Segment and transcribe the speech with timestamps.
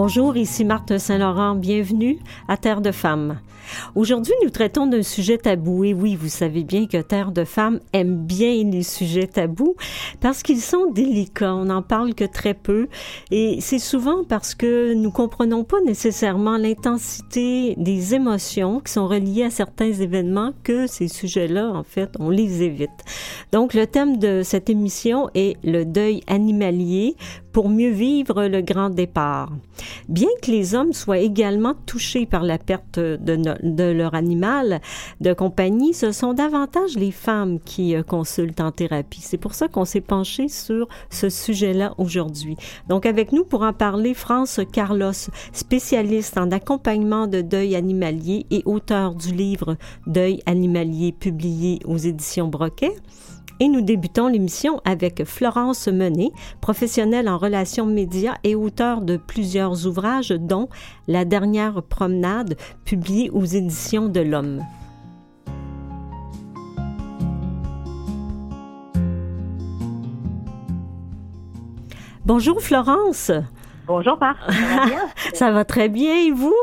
[0.00, 1.56] Bonjour, ici Marthe Saint-Laurent.
[1.56, 3.40] Bienvenue à Terre de Femmes.
[3.96, 5.82] Aujourd'hui, nous traitons d'un sujet tabou.
[5.82, 9.74] Et oui, vous savez bien que Terre de Femmes aime bien les sujets tabous
[10.20, 11.52] parce qu'ils sont délicats.
[11.52, 12.86] On n'en parle que très peu.
[13.32, 19.42] Et c'est souvent parce que nous comprenons pas nécessairement l'intensité des émotions qui sont reliées
[19.42, 23.04] à certains événements que ces sujets-là, en fait, on les évite.
[23.50, 27.16] Donc, le thème de cette émission est le deuil animalier
[27.52, 29.50] pour mieux vivre le grand départ.
[30.08, 34.80] Bien que les hommes soient également touchés par la perte de, leur animal
[35.20, 39.20] de compagnie, ce sont davantage les femmes qui euh, consultent en thérapie.
[39.22, 42.56] C'est pour ça qu'on s'est penché sur ce sujet-là aujourd'hui.
[42.88, 45.12] Donc avec nous pour en parler, France Carlos,
[45.52, 49.76] spécialiste en accompagnement de deuil animalier et auteur du livre
[50.06, 52.94] Deuil animalier publié aux éditions Broquet.
[53.60, 59.86] Et nous débutons l'émission avec Florence Menet, professionnelle en relations médias et auteure de plusieurs
[59.86, 60.68] ouvrages, dont
[61.08, 64.62] La dernière promenade, publié aux éditions de l'Homme.
[72.24, 73.32] Bonjour Florence.
[73.86, 74.38] Bonjour Marc.
[75.34, 76.54] Ça va très bien et vous?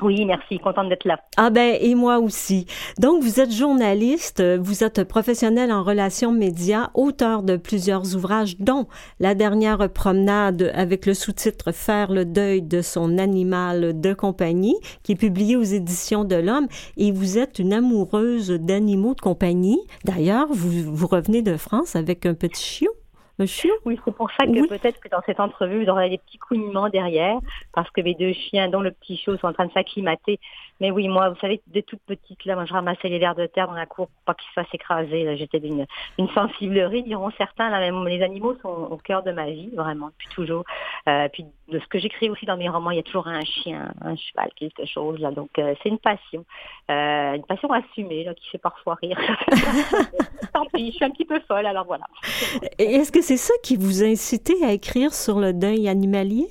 [0.00, 0.58] Oui, merci.
[0.58, 1.18] Contente d'être là.
[1.36, 2.66] Ah ben, et moi aussi.
[2.98, 8.86] Donc, vous êtes journaliste, vous êtes professionnel en relations médias, auteur de plusieurs ouvrages, dont
[9.20, 15.12] La dernière promenade avec le sous-titre Faire le deuil de son animal de compagnie, qui
[15.12, 16.68] est publié aux éditions de l'Homme.
[16.96, 19.80] Et vous êtes une amoureuse d'animaux de compagnie.
[20.04, 22.92] D'ailleurs, vous, vous revenez de France avec un petit chiot.
[23.38, 26.88] Oui, c'est pour ça que peut-être que dans cette entrevue, vous aurez des petits couinements
[26.88, 27.38] derrière,
[27.74, 30.40] parce que mes deux chiens, dont le petit chiot, sont en train de s'acclimater.
[30.80, 33.46] Mais oui, moi, vous savez, de toute petite, là, moi, je ramassais les vers de
[33.46, 35.36] terre dans la cour pour pas qu'ils se fassent écraser.
[35.36, 35.86] J'étais d'une
[36.18, 37.68] une sensiblerie, diront certains.
[37.68, 40.64] Là, même, les animaux sont au cœur de ma vie, vraiment, depuis toujours.
[41.08, 43.44] Euh, puis de ce que j'écris aussi dans mes romans, il y a toujours un
[43.44, 45.18] chien, un cheval, quelque chose.
[45.18, 46.44] Là, donc, euh, c'est une passion.
[46.90, 49.18] Euh, une passion assumée, là, qui fait parfois rire.
[50.52, 52.04] Tant pis, je suis un petit peu folle, alors voilà.
[52.78, 56.48] Est-ce que c'est ça qui vous a incité à écrire sur le deuil animalier?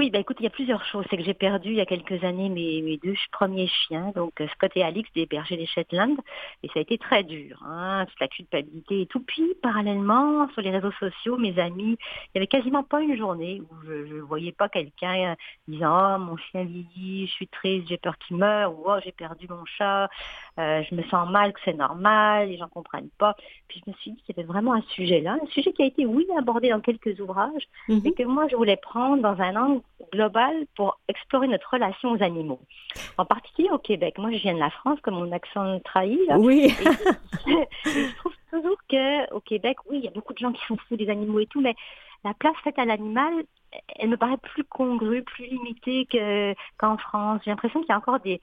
[0.00, 1.04] Oui, ben écoute, il y a plusieurs choses.
[1.10, 4.40] C'est que j'ai perdu il y a quelques années mes, mes deux premiers chiens, donc
[4.40, 6.16] euh, Scott et Alix des bergers des Shetland,
[6.62, 9.20] et ça a été très dur, hein, toute la culpabilité et tout.
[9.20, 13.60] Puis, parallèlement, sur les réseaux sociaux, mes amis, il y avait quasiment pas une journée
[13.60, 15.36] où je ne voyais pas quelqu'un
[15.68, 19.12] disant «Oh, mon chien vieillit, je suis triste, j'ai peur qu'il meure» ou «Oh, j'ai
[19.12, 20.08] perdu mon chat,
[20.58, 23.36] euh, je me sens mal, que c'est normal, les gens comprennent pas».
[23.68, 25.82] Puis je me suis dit qu'il y avait vraiment un sujet là, un sujet qui
[25.82, 28.00] a été, oui, abordé dans quelques ouvrages, mm-hmm.
[28.02, 29.82] mais que moi, je voulais prendre dans un angle
[30.12, 32.60] global pour explorer notre relation aux animaux.
[33.18, 34.18] En particulier au Québec.
[34.18, 36.18] Moi, je viens de la France, comme mon accent trahit.
[36.38, 36.74] Oui.
[37.84, 40.96] je trouve toujours qu'au Québec, oui, il y a beaucoup de gens qui sont fous
[40.96, 41.74] des animaux et tout, mais
[42.24, 43.32] la place faite à l'animal,
[43.96, 46.06] elle me paraît plus congrue, plus limitée
[46.78, 47.40] qu'en France.
[47.44, 48.40] J'ai l'impression qu'il y a encore des,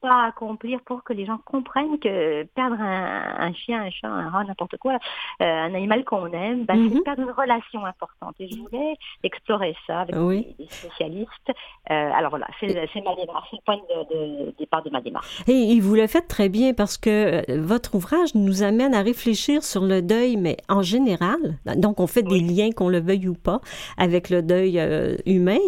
[0.00, 4.28] pas à accomplir pour que les gens comprennent que perdre un, chien, un chat, un
[4.28, 7.02] rat, n'importe quoi, euh, un animal qu'on aime, bah, c'est mhm.
[7.02, 8.34] perdre une relation importante.
[8.40, 11.30] Et je voulais explorer ça avec des, spécialistes.
[11.48, 15.42] Euh, alors voilà, c'est ma démarche, c'est le point de, départ de ma démarche.
[15.46, 19.62] Et, vous le faites très bien parce que euh, votre ouvrage nous amène à réfléchir
[19.62, 21.36] sur le deuil, mais en général.
[21.76, 23.60] Donc, on fait des liens, qu'on le veuille ou pas,
[23.98, 24.80] avec le deuil
[25.26, 25.58] humain.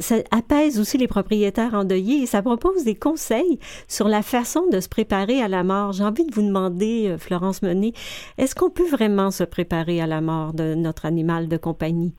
[0.00, 3.49] ça apaise aussi les propriétaires endeuillés et ça propose des conseils
[3.88, 5.92] sur la façon de se préparer à la mort.
[5.92, 7.92] J'ai envie de vous demander, euh, Florence Menet,
[8.38, 12.14] est-ce qu'on peut vraiment se préparer à la mort de notre animal de compagnie?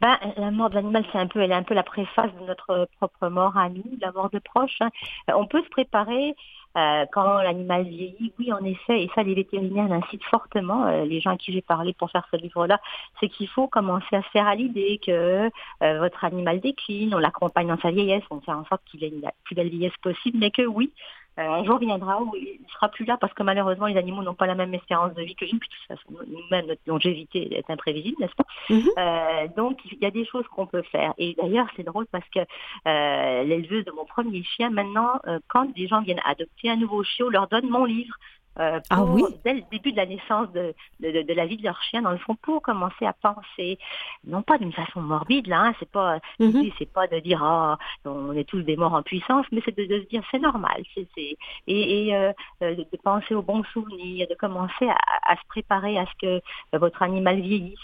[0.00, 2.46] Ben, la mort de l'animal, c'est un peu, elle est un peu la préface de
[2.46, 4.76] notre propre mort à nous, la mort de proches.
[4.80, 4.90] Hein.
[5.30, 6.34] Euh, on peut se préparer
[6.76, 11.30] euh, quand l'animal vieillit, oui, en effet, et ça, les vétérinaires l'incitent fortement, les gens
[11.30, 12.80] à qui j'ai parlé pour faire ce livre-là,
[13.20, 17.68] c'est qu'il faut commencer à se faire à l'idée que votre animal décline, on l'accompagne
[17.68, 20.50] dans sa vieillesse, on fait en sorte qu'il ait la plus belle vieillesse possible, mais
[20.50, 23.86] que oui, euh, un jour viendra où il ne sera plus là parce que malheureusement
[23.86, 26.24] les animaux n'ont pas la même espérance de vie que nous, puis de toute façon
[26.26, 28.88] nous-mêmes notre longévité est imprévisible, n'est-ce pas mhm.
[28.98, 31.12] euh, Donc il y a des choses qu'on peut faire.
[31.18, 35.86] Et d'ailleurs c'est drôle parce que euh, l'éleveuse de mon premier chien, maintenant quand des
[35.86, 38.14] gens viennent adopter un nouveau chiot, leur donne mon livre
[38.60, 39.24] euh, ah oui?
[39.44, 42.12] dès le début de la naissance de, de, de, la vie de leur chien, dans
[42.12, 43.78] le fond, pour commencer à penser,
[44.24, 46.72] non pas d'une façon morbide, là, hein, c'est pas, mm-hmm.
[46.78, 49.84] c'est pas de dire, ah, on est tous des morts en puissance, mais c'est de,
[49.84, 51.36] de, se dire, c'est normal, c'est, et,
[51.66, 54.96] et euh, euh, de, penser aux bons souvenirs, de commencer à,
[55.32, 57.78] à, se préparer à ce que votre animal vieillisse,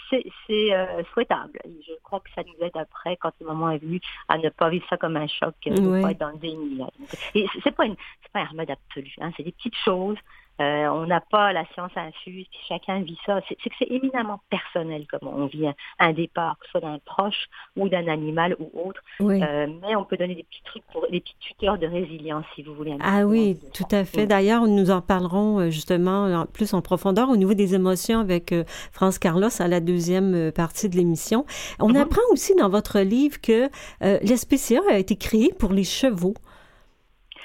[0.47, 0.71] c'est,
[1.13, 1.59] souhaitable.
[1.65, 4.69] Je crois que ça nous aide après, quand le moment est venu, à ne pas
[4.69, 6.77] vivre ça comme un choc, ne pas être dans le déni.
[6.77, 6.87] Là.
[7.35, 10.17] et c'est pas, une, c'est pas un remède absolu, hein, c'est des petites choses
[10.61, 13.39] Euh, on n'a pas la science infuse, puis chacun vit ça.
[13.47, 15.67] C'est que c'est éminemment personnel comment on vit
[15.99, 19.01] un, départ, que ce soit d'un proche ou d'un animal ou autre.
[19.21, 22.63] Euh, mais on peut donner des petits trucs pour des petits tuteurs de résilience, si
[22.63, 22.95] vous voulez.
[23.01, 24.27] Ah oui, tout à fait.
[24.27, 28.53] D'ailleurs, nous en parlerons justement plus en profondeur au niveau des émotions avec
[28.91, 31.45] France Carlos à la deuxième partie de l'émission.
[31.79, 31.97] On mhm.
[31.97, 33.69] apprend aussi dans votre livre que
[34.01, 36.33] l'SPCA a été créé pour les chevaux.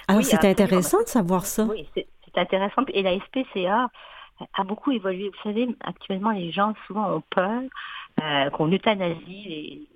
[0.08, 1.64] Alors, c'est intéressant de savoir ça.
[1.64, 1.86] Oui,
[2.36, 2.82] c'est intéressant.
[2.92, 3.90] Et la SPCA
[4.54, 5.28] a beaucoup évolué.
[5.28, 7.62] Vous savez, actuellement, les gens souvent ont peur
[8.22, 9.88] euh, qu'on euthanasie les,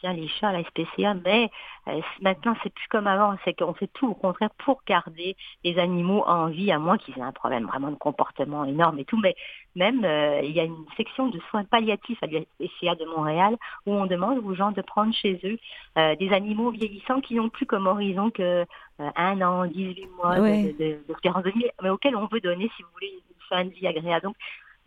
[0.00, 1.50] chiens, les chats, la SPCA, mais
[1.88, 5.78] euh, maintenant c'est plus comme avant, c'est qu'on fait tout au contraire pour garder les
[5.78, 9.18] animaux en vie, à moins qu'ils aient un problème vraiment de comportement énorme et tout.
[9.18, 9.34] Mais
[9.74, 13.56] même euh, il y a une section de soins palliatifs à l'SPCA de Montréal
[13.86, 15.58] où on demande aux gens de prendre chez eux
[15.98, 18.64] euh, des animaux vieillissants qui n'ont plus comme horizon que
[18.98, 22.88] un an, 18 mois de, de, de, vie, mais auxquels on veut donner, si vous
[22.94, 24.24] voulez, une fin de vie agréable.
[24.24, 24.36] Donc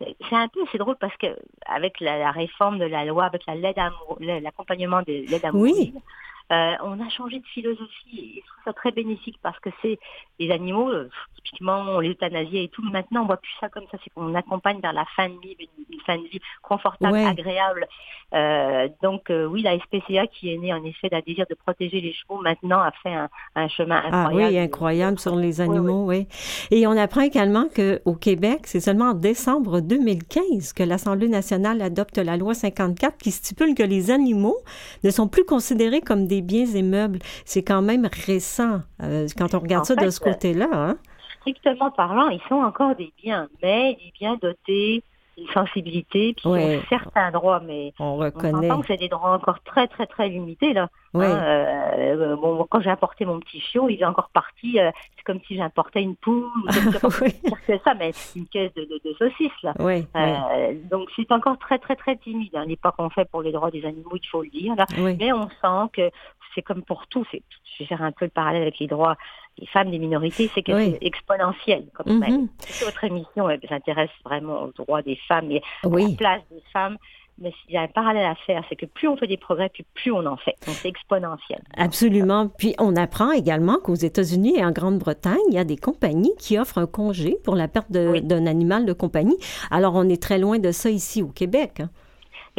[0.00, 1.26] c'est un peu, c'est drôle parce que
[1.66, 3.54] avec la, réforme de la loi, avec la
[4.40, 5.50] l'accompagnement de l'aide à
[6.50, 9.98] euh, on a changé de philosophie et je trouve ça très bénéfique parce que c'est
[10.38, 14.10] les animaux, euh, typiquement l'euthanasie et tout, maintenant on voit plus ça comme ça, c'est
[14.10, 17.86] qu'on accompagne vers la fin de vie, une, fin de vie confortable, agréable.
[18.32, 22.12] Euh, donc oui, la SPCA qui est née en effet d'un désir de protéger les
[22.12, 23.14] chevaux, maintenant a fait
[23.54, 24.42] un, chemin incroyable.
[24.42, 26.26] Ah oui, incroyable sur les animaux, oui.
[26.70, 32.18] Et on apprend également qu'au Québec, c'est seulement en décembre 2015 que l'Assemblée nationale adopte
[32.18, 34.58] la loi 54 qui stipule que les animaux
[35.04, 37.18] ne sont plus considérés comme des biens et meubles.
[37.44, 40.68] C'est quand même récent euh, quand on regarde ça de ce côté-là.
[40.72, 40.96] Hein?
[41.40, 45.02] Strictement parlant, ils sont encore des biens, mais des biens dotés
[45.52, 46.50] sensibilité, puis
[46.88, 48.68] certains droits, mais on reconnaît.
[48.68, 50.88] que c'est des droits encore très, très, très limités, là.
[51.12, 55.24] Hein, euh, bon, quand j'ai apporté mon petit chiot, il est encore parti, euh, c'est
[55.24, 56.48] comme si j'importais une poule,
[57.66, 59.74] c'est ça, mais une caisse de, de, de saucisses, là.
[59.80, 63.72] Euh, donc c'est encore très, très, très timide, hein, pas qu'on fait pour les droits
[63.72, 64.86] des animaux, il faut le dire, là.
[64.96, 66.10] Mais on sent que
[66.54, 69.16] c'est comme pour tout, c'est, je vais faire un peu le parallèle avec les droits
[69.58, 71.84] des femmes, des minorités, c'est que c'est exponentiel.
[72.06, 72.46] Mm
[72.84, 76.96] Votre émission s'intéresse vraiment aux droits des femmes et à la place des femmes.
[77.42, 79.70] Mais il y a un parallèle à faire, c'est que plus on fait des progrès,
[79.70, 80.56] puis plus on en fait.
[80.66, 81.62] Donc c'est exponentiel.
[81.74, 82.48] Absolument.
[82.48, 86.58] Puis on apprend également qu'aux États-Unis et en Grande-Bretagne, il y a des compagnies qui
[86.58, 89.38] offrent un congé pour la perte d'un animal de compagnie.
[89.70, 91.82] Alors on est très loin de ça ici au Québec.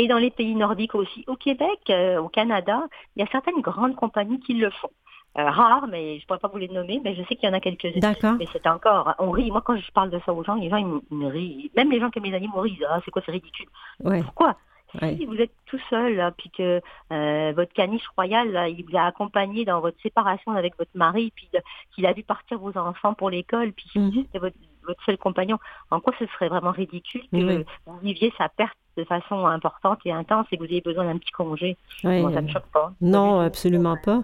[0.01, 1.23] Et dans les pays nordiques aussi.
[1.27, 4.89] Au Québec, euh, au Canada, il y a certaines grandes compagnies qui le font.
[5.37, 7.53] Euh, rares, mais je pourrais pas vous les nommer, mais je sais qu'il y en
[7.53, 7.99] a quelques-unes.
[7.99, 8.33] D'accord.
[8.39, 9.51] Mais c'est encore, on rit.
[9.51, 11.69] Moi, quand je parle de ça aux gens, les gens, ils me, rient.
[11.77, 12.79] Même les gens qui aiment les animaux rient.
[12.89, 13.67] Ah, c'est quoi, c'est ridicule.
[14.03, 14.55] Pourquoi?
[14.99, 16.81] Si vous êtes tout seul, puis que
[17.13, 21.47] euh, votre caniche royal, il vous a accompagné dans votre séparation avec votre mari, puis
[21.93, 25.59] qu'il a vu partir vos enfants pour l'école, puis mm votre, votre seul compagnon,
[25.91, 30.11] en quoi ce serait vraiment ridicule que vous viviez sa perte de façon importante et
[30.11, 31.77] intense et que vous ayez besoin d'un petit congé.
[32.03, 32.91] Moi, ça me choque pas.
[33.01, 34.23] Non, absolument pas.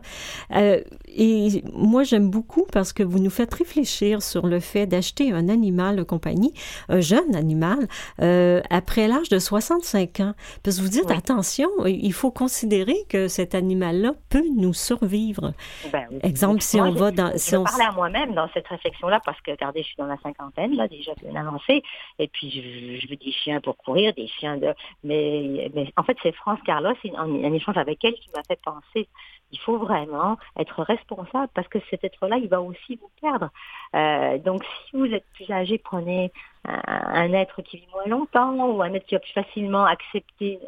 [0.55, 5.31] Euh, et moi, j'aime beaucoup parce que vous nous faites réfléchir sur le fait d'acheter
[5.31, 6.53] un animal de compagnie,
[6.89, 7.87] un jeune animal,
[8.21, 10.33] euh, après l'âge de 65 ans.
[10.63, 15.53] Parce que vous dites, attention, il faut considérer que cet animal-là peut nous survivre.
[15.91, 17.31] Ben Exemple, si on va dans...
[17.37, 17.63] Si je on...
[17.63, 20.87] parlais à moi-même dans cette réflexion-là parce que, regardez, je suis dans la cinquantaine, là,
[20.87, 21.83] déjà bien avancé,
[22.19, 24.56] et puis je, je veux des chiens pour courir, des chiens
[25.03, 29.07] mais, en fait, c'est France Carlos, un, un échange avec elle qui m'a fait penser
[29.51, 33.49] il faut vraiment être responsable parce que cet être-là, il va aussi vous perdre.
[33.95, 36.31] Euh, donc, si vous êtes plus âgé, prenez
[36.67, 40.59] un, être qui vit moins longtemps ou un être qui va plus facilement accepter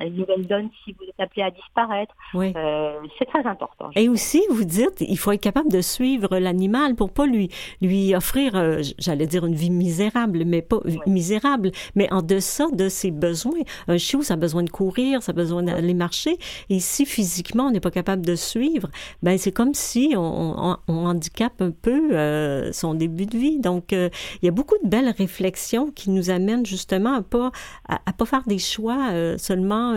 [0.00, 2.14] une nouvelle donne si vous êtes appelé à disparaître.
[2.34, 3.90] Euh, c'est très important.
[3.94, 7.50] Et aussi, vous dites, il faut être capable de suivre l'animal pour pas lui
[7.80, 12.88] lui offrir, euh, j'allais dire une vie misérable, mais pas misérable, mais en deçà de
[12.88, 13.60] ses besoins.
[13.86, 16.36] Un chiot, ça a besoin de courir, ça a besoin d'aller marcher.
[16.68, 18.88] Et si physiquement on n'est pas capable de suivre,
[19.22, 23.60] ben c'est comme si on, on, handicape un peu euh, son début de vie.
[23.60, 24.08] Donc, euh,
[24.42, 27.50] il y a beaucoup de belles réflexions qui nous amènent justement à pas
[27.88, 29.94] à, pas faire des choix euh, seulement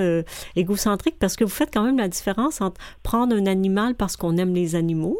[0.56, 4.38] égocentriques, parce que vous faites quand même la différence entre prendre un animal parce qu'on
[4.38, 5.20] aime les animaux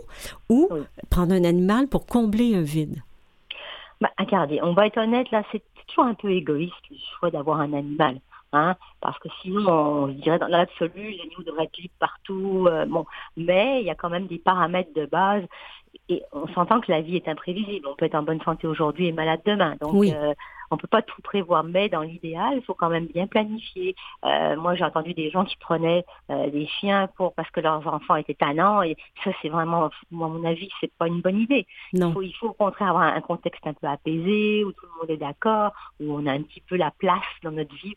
[0.50, 0.70] ou
[1.10, 3.02] prendre un animal pour combler un vide.
[4.02, 7.60] Bah, regardez, on va être honnête là, c'est toujours un peu égoïste le choix d'avoir
[7.60, 8.20] un animal.
[8.58, 12.68] Hein, parce que sinon, on, je dirais dans l'absolu, les animaux devraient être libres partout.
[12.68, 15.44] Euh, bon, mais il y a quand même des paramètres de base
[16.10, 17.88] et on s'entend que la vie est imprévisible.
[17.88, 19.76] On peut être en bonne santé aujourd'hui et malade demain.
[19.82, 20.34] Donc, euh,
[20.72, 23.96] on peut pas tout prévoir, mais dans l'idéal, il faut quand même bien planifier.
[24.26, 27.86] Euh, moi, j'ai entendu des gens qui prenaient euh, des chiens pour parce que leurs
[27.88, 31.66] enfants étaient tannants, et ça, c'est vraiment, à mon avis, c'est pas une bonne idée.
[31.94, 32.10] Non.
[32.10, 35.00] Il faut, il faut au contraire avoir un contexte un peu apaisé, où tout le
[35.00, 37.96] monde est d'accord, où on a un petit peu la place dans notre vie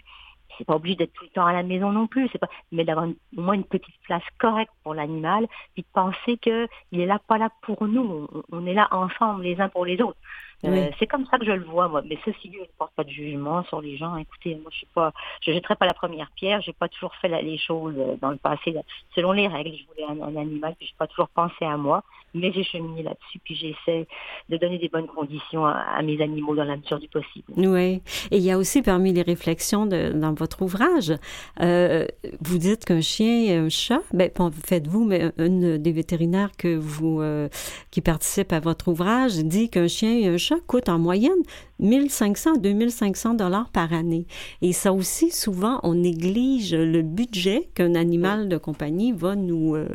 [0.56, 2.84] c'est pas obligé d'être tout le temps à la maison non plus, c'est pas, mais
[2.84, 7.06] d'avoir au moins une petite place correcte pour l'animal, puis de penser que il est
[7.06, 10.18] là pas là pour nous, on, est là ensemble les uns pour les autres.
[10.64, 12.02] Euh, c'est comme ça que je le vois, moi.
[12.04, 14.16] Mais ceci dit, je ne porte pas de jugement sur les gens.
[14.16, 16.60] Écoutez, moi, je suis pas, je jetterai pas la première pierre.
[16.60, 18.74] J'ai pas toujours fait les choses euh, dans le passé
[19.14, 19.72] selon les règles.
[19.76, 22.02] Je voulais un, animal, puis j'ai pas toujours pensé à moi.
[22.32, 24.06] Mais j'ai cheminé là-dessus, puis j'essaie
[24.48, 27.52] de donner des bonnes conditions à, mes animaux dans la mesure du possible.
[27.56, 28.02] Oui.
[28.30, 31.12] Et il y a aussi parmi les réflexions de, dans votre ouvrage,
[31.60, 32.06] euh,
[32.40, 34.30] vous dites qu'un chien et un chat, ben,
[34.64, 37.48] faites-vous, mais une des vétérinaires que vous, euh,
[37.90, 41.42] qui participe à votre ouvrage dit qu'un chien et un chat coûte en moyenne
[41.78, 44.26] 1500 à 2500 dollars par année.
[44.62, 49.88] Et ça aussi, souvent, on néglige le budget qu'un animal de compagnie va nous euh,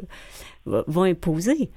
[0.66, 1.70] va imposer.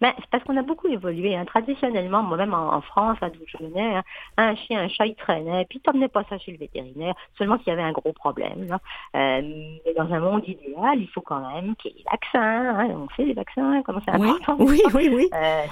[0.00, 1.36] Ben, c'est parce qu'on a beaucoup évolué.
[1.36, 1.44] Hein.
[1.44, 4.02] Traditionnellement, moi-même en, France, à d'où je venais, hein,
[4.36, 7.68] un chien, un chat, il traînait, puis t'emmenais pas ça chez le vétérinaire, seulement s'il
[7.68, 8.66] y avait un gros problème.
[8.68, 8.80] Là.
[9.16, 9.40] Euh,
[9.86, 12.78] mais dans un monde idéal, il faut quand même qu'il y ait des vaccins.
[12.78, 12.88] Hein.
[12.90, 14.56] On sait les vaccins, comment c'est oui, important?
[14.58, 15.28] Oui, oui, oui.
[15.44, 15.64] Euh,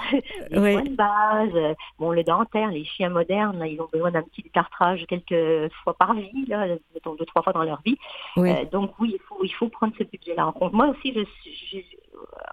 [0.49, 0.89] les oui.
[0.89, 4.41] de base, euh, bon, le dentaire, les chiens modernes, là, ils ont besoin d'un petit
[4.43, 7.97] détartrage quelques fois par vie, là, deux, trois fois dans leur vie.
[8.37, 8.51] Oui.
[8.51, 10.73] Euh, donc oui, il faut, il faut prendre ce budget-là en compte.
[10.73, 11.21] Moi aussi, je,
[11.71, 11.79] je,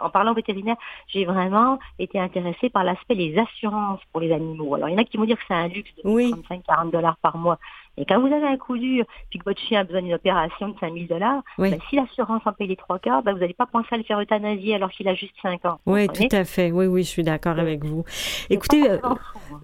[0.00, 0.76] en parlant vétérinaire,
[1.08, 4.74] j'ai vraiment été intéressée par l'aspect des assurances pour les animaux.
[4.74, 7.16] Alors, il y en a qui vont dire que c'est un luxe de 35-40 dollars
[7.22, 7.58] par mois.
[7.96, 10.68] Et quand vous avez un coup dur, puis que votre chien a besoin d'une opération
[10.68, 13.66] de 5000 dollars, ben, si l'assurance en paye les trois quarts, ben, vous n'allez pas
[13.66, 15.80] penser à le faire euthanasier alors qu'il a juste 5 ans.
[15.86, 16.70] Oui, tout à fait.
[16.72, 18.04] Oui, oui, je suis d'accord avec vous.
[18.48, 18.98] Écoutez, euh,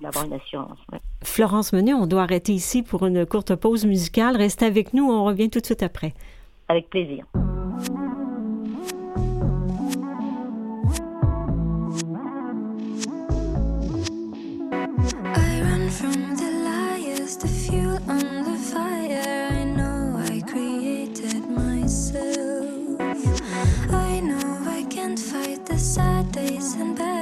[0.02, 0.78] d'avoir une assurance.
[1.22, 4.36] Florence Menet, on doit arrêter ici pour une courte pause musicale.
[4.36, 6.12] Restez avec nous, on revient tout de suite après.
[6.68, 7.24] Avec plaisir.
[25.86, 27.15] sad days and bad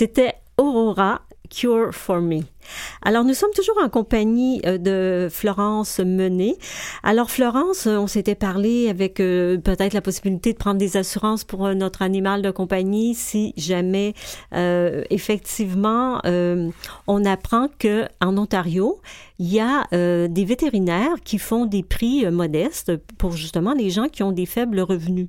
[0.00, 2.38] C'était Aurora Cure for Me.
[3.02, 6.54] Alors, nous sommes toujours en compagnie euh, de Florence Menet.
[7.02, 11.66] Alors, Florence, on s'était parlé avec euh, peut-être la possibilité de prendre des assurances pour
[11.66, 14.14] euh, notre animal de compagnie si jamais,
[15.10, 16.22] effectivement,
[17.06, 19.02] on apprend que en Ontario,
[19.38, 19.84] il y a
[20.28, 24.80] des vétérinaires qui font des prix modestes pour justement les gens qui ont des faibles
[24.80, 25.28] revenus.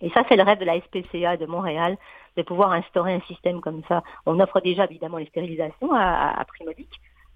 [0.00, 1.96] Et ça, c'est le rêve de la SPCA de Montréal
[2.38, 4.02] de pouvoir instaurer un système comme ça.
[4.24, 6.44] On offre déjà évidemment les stérilisations à, à,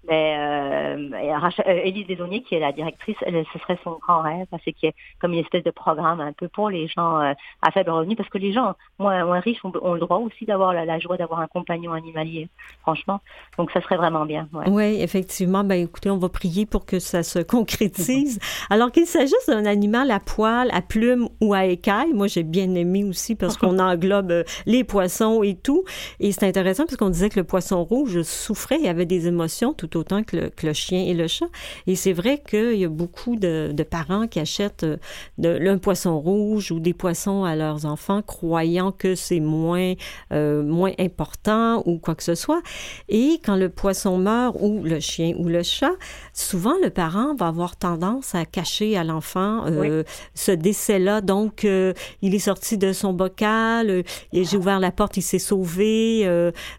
[0.07, 4.63] mais euh, euh, Élise Desauniers, qui est la directrice, ce serait son grand rêve, parce
[4.63, 4.91] qu'il y a
[5.21, 8.29] comme une espèce de programme un peu pour les gens euh, à faible revenu, parce
[8.29, 11.47] que les gens moins, moins riches ont, le droit aussi d'avoir la, joie d'avoir un
[11.47, 12.49] compagnon animalier,
[12.81, 13.21] franchement.
[13.57, 14.49] Donc, ça serait vraiment bien.
[14.67, 15.63] Oui, effectivement.
[15.63, 18.39] Ben, écoutez, on va prier pour que ça se concrétise.
[18.69, 22.75] Alors qu'il s'agisse d'un animal à poil, à plumes ou à écailles, moi, j'ai bien
[22.75, 25.85] aimé aussi parce qu'on englobe les poissons et tout.
[26.19, 29.27] Et c'est intéressant parce qu'on disait que le poisson rouge souffrait, il y avait des
[29.27, 31.47] émotions tout autant que le, chien et le chat.
[31.87, 34.97] Et c'est vrai qu'il y a beaucoup de, parents qui achètent euh,
[35.37, 39.93] de, un poisson rouge ou des poissons à leurs enfants, croyant que c'est moins,
[40.31, 42.61] euh, moins important ou quoi que ce soit.
[43.09, 45.91] Et quand le poisson meurt ou le chien ou le chat,
[46.33, 51.21] souvent le parent va avoir tendance à cacher à l'enfant euh, ce décès-là.
[51.21, 56.27] Donc, il est sorti de son bocal, j'ai ouvert la porte, il s'est sauvé.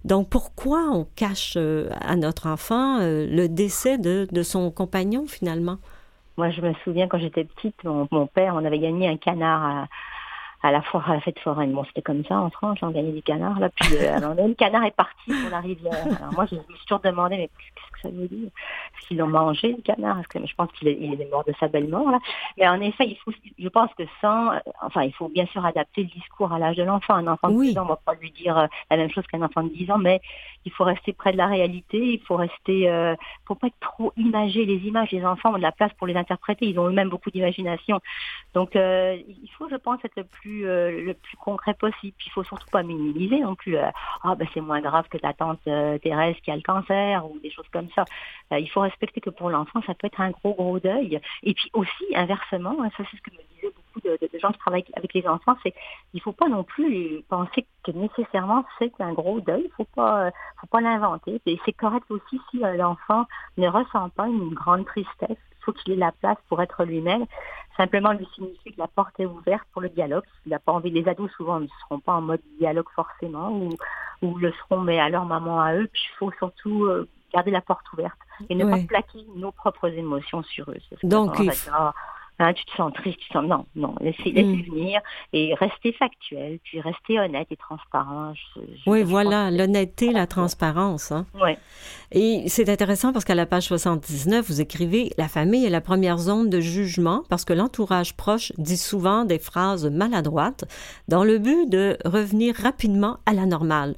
[0.04, 1.56] donc, pourquoi on cache
[2.00, 5.78] à notre enfant le décès de, de, son compagnon finalement.
[6.36, 10.68] Moi, je me souviens quand j'étais petite, mon, père, on avait gagné un canard à,
[10.68, 11.72] à la foire, à la fête foraine.
[11.72, 13.60] Bon, c'était comme ça en France, on gagnait des canards.
[13.60, 14.18] Là, puis euh,
[14.48, 16.06] le canard est parti pour la rivière.
[16.06, 17.50] Alors moi, je me suis toujours demandé, mais
[18.04, 21.44] ça dire Est-ce qu'ils l'ont mangé, le canard Parce que je pense qu'il est, mort
[21.44, 22.18] de sa belle mort, là.
[22.58, 26.02] Mais en effet, il faut, je pense que sans, enfin, il faut bien sûr adapter
[26.02, 27.14] le discours à l'âge de l'enfant.
[27.14, 29.42] Un enfant de 10 ans, on va pas lui dire euh, la même chose qu'un
[29.42, 30.20] enfant de 10 ans, mais
[30.64, 33.14] il faut rester près de la réalité, il faut rester, euh,
[33.46, 34.64] faut pas être trop imagé.
[34.64, 37.30] Les images, les enfants ont de la place pour les interpréter, ils ont eux-mêmes beaucoup
[37.30, 38.00] d'imagination.
[38.54, 42.14] Donc, euh, il faut, je pense, être le plus, euh, le plus concret possible.
[42.16, 43.76] Puis, il faut surtout pas minimiser non plus.
[43.76, 47.50] ah, ben, c'est moins grave que ta tante Thérèse qui a le cancer ou des
[47.50, 50.78] choses comme Euh, il faut respecter que pour l'enfant, ça peut être un gros, gros
[50.78, 51.20] deuil.
[51.42, 54.58] Et puis aussi, inversement, hein, ça c'est ce que me disaient beaucoup de, gens qui
[54.58, 55.72] travaillent avec les enfants, c'est
[56.12, 59.62] il faut pas non plus penser que nécessairement c'est un gros deuil.
[59.64, 60.30] Il faut pas, euh,
[60.60, 61.40] faut pas l'inventer.
[61.46, 63.26] Et c'est correct aussi si euh, l'enfant
[63.56, 65.30] ne ressent pas une grande tristesse.
[65.30, 67.24] Il faut qu'il ait la place pour être lui-même
[67.76, 70.22] simplement lui signifier que la porte est ouverte pour le dialogue.
[70.46, 73.70] N'a pas envie, les ados souvent ne seront pas en mode dialogue forcément, ou,
[74.22, 75.88] ou le seront mais à leur maman à eux.
[75.92, 76.86] Puis il faut surtout
[77.34, 78.18] garder la porte ouverte
[78.48, 80.78] et ne pas plaquer nos propres émotions sur eux.
[81.02, 81.50] Donc, il
[82.40, 84.62] Hein, tu te sens triste, tu te sens non, non, laissez, laissez mm.
[84.62, 85.00] venir
[85.32, 88.32] et rester factuel, puis rester honnête et transparent.
[88.86, 91.12] oui, voilà, l'honnêteté, la transparence.
[91.12, 91.26] Hein.
[91.40, 91.56] Ouais.
[92.10, 96.18] Et c'est intéressant parce qu'à la page 79, vous écrivez La famille est la première
[96.18, 100.64] zone de jugement parce que l'entourage proche dit souvent des phrases maladroites
[101.06, 103.94] dans le but de revenir rapidement à la normale.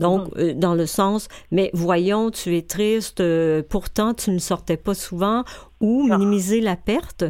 [0.00, 0.38] Donc, mm.
[0.38, 4.94] euh, dans le sens, mais voyons, tu es triste, euh, pourtant tu ne sortais pas
[4.94, 5.44] souvent,
[5.80, 7.24] ou minimiser la perte.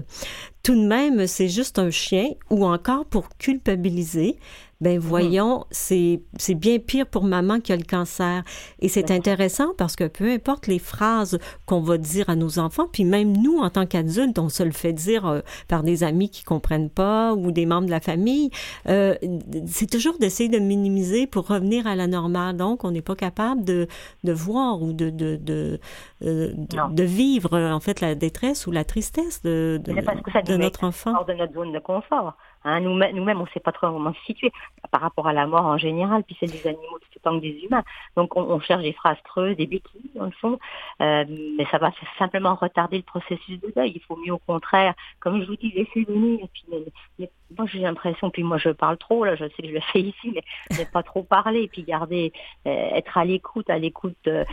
[0.62, 4.36] Tout de même, c'est juste un chien, ou encore pour culpabiliser
[4.80, 4.98] ben mhm.
[5.00, 8.44] voyons, c'est c'est bien pire pour maman qui a le cancer.
[8.80, 12.86] Et c'est intéressant parce que peu importe les phrases qu'on va dire à nos enfants,
[12.92, 16.30] puis même nous en tant qu'adultes, on se le fait dire euh, par des amis
[16.30, 18.50] qui comprennent pas ou des membres de la famille.
[18.88, 19.16] Euh,
[19.66, 22.56] c'est toujours d'essayer de minimiser pour revenir à la normale.
[22.56, 23.88] Donc, on n'est pas capable de,
[24.24, 25.80] de voir ou de de de,
[26.22, 31.14] euh, de, vivre en fait la détresse ou la tristesse de de, de notre enfant.
[31.16, 32.36] Hors de notre zone de confort.
[32.68, 34.52] Hein, nous-mêmes, nous on ne sait pas trop comment se situer
[34.90, 37.60] par rapport à la mort en général, puis c'est des animaux tout autant que des
[37.64, 37.82] humains.
[38.14, 40.58] Donc on, cherche des phrases creuses, des béquilles dans le fond,
[41.00, 41.24] euh,
[41.56, 43.92] mais ça va simplement retarder le processus de deuil.
[43.94, 46.46] Il faut mieux au contraire, comme je vous dis, laisser venir.
[47.56, 50.00] Moi j'ai l'impression, puis moi je parle trop, là je sais que je le fais
[50.00, 50.42] ici, mais
[50.78, 52.32] ne pas trop parler, puis garder,
[52.66, 54.16] euh, être à l'écoute, à l'écoute.
[54.26, 54.44] Euh,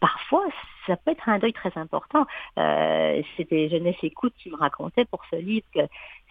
[0.00, 0.44] parfois
[0.86, 2.26] ça peut être un deuil très important.
[2.58, 5.80] Euh, C'était Jeunesse Écoute qui me racontait pour ce livre que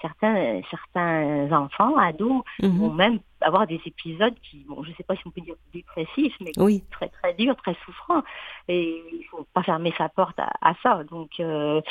[0.02, 2.78] certains, certains enfants, ados, mhm.
[2.78, 5.56] vont même avoir des épisodes qui, bon, je ne sais pas si on peut dire
[5.74, 6.52] dépressifs, mais
[6.92, 8.24] très très durs, très souffrants.
[8.68, 11.04] Et il faut pas fermer sa porte à, ça.
[11.04, 11.82] Donc euh,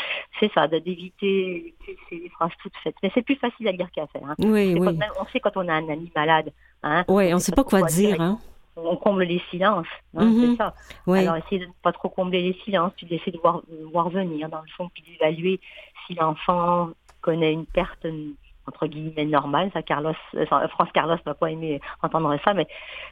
[0.41, 1.75] c'est ça, d'éviter
[2.09, 2.97] ces phrases toutes faites.
[3.03, 4.23] Mais c'est plus facile à dire qu'à faire.
[4.27, 4.35] Hein.
[4.41, 4.89] Oui, oui.
[5.19, 6.53] on sait quand on a un ami malade.
[6.83, 8.21] Hein, oui, on ne sait pas quoi dire.
[8.21, 8.39] Hein
[8.77, 9.87] on comble les silences,
[10.17, 10.57] hein, c'est mhm.
[10.57, 10.75] ça.
[11.07, 13.63] Alors essayer de ne pas trop combler les silences, puis d'essayer de voir,
[13.93, 15.61] voir venir dans le fond, puis d'évaluer
[16.07, 16.91] si l'enfant
[17.21, 18.05] connaît une perte
[18.67, 19.71] entre guillemets normal.
[19.73, 22.67] Ça, Carlos, euh, France Carlos n'a pas aimé entendre ça, mais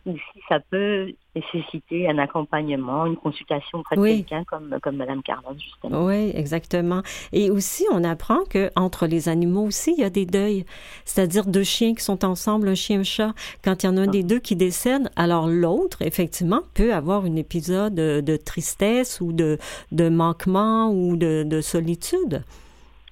[0.07, 5.55] si ça peut nécessiter un accompagnement, une consultation auprès de quelqu'un comme, comme Madame Carlos,
[5.59, 6.05] justement.
[6.05, 7.03] Oui, exactement.
[7.33, 10.65] Et aussi, on apprend que entre les animaux aussi, il y a des deuils.
[11.05, 13.33] C'est-à-dire deux chiens qui sont ensemble, un chien, un chat.
[13.65, 17.25] Quand il y en a un des deux qui décède, alors l'autre, effectivement, peut avoir
[17.25, 19.59] un épisode de, tristesse ou de,
[19.91, 22.43] de manquement ou de, de solitude.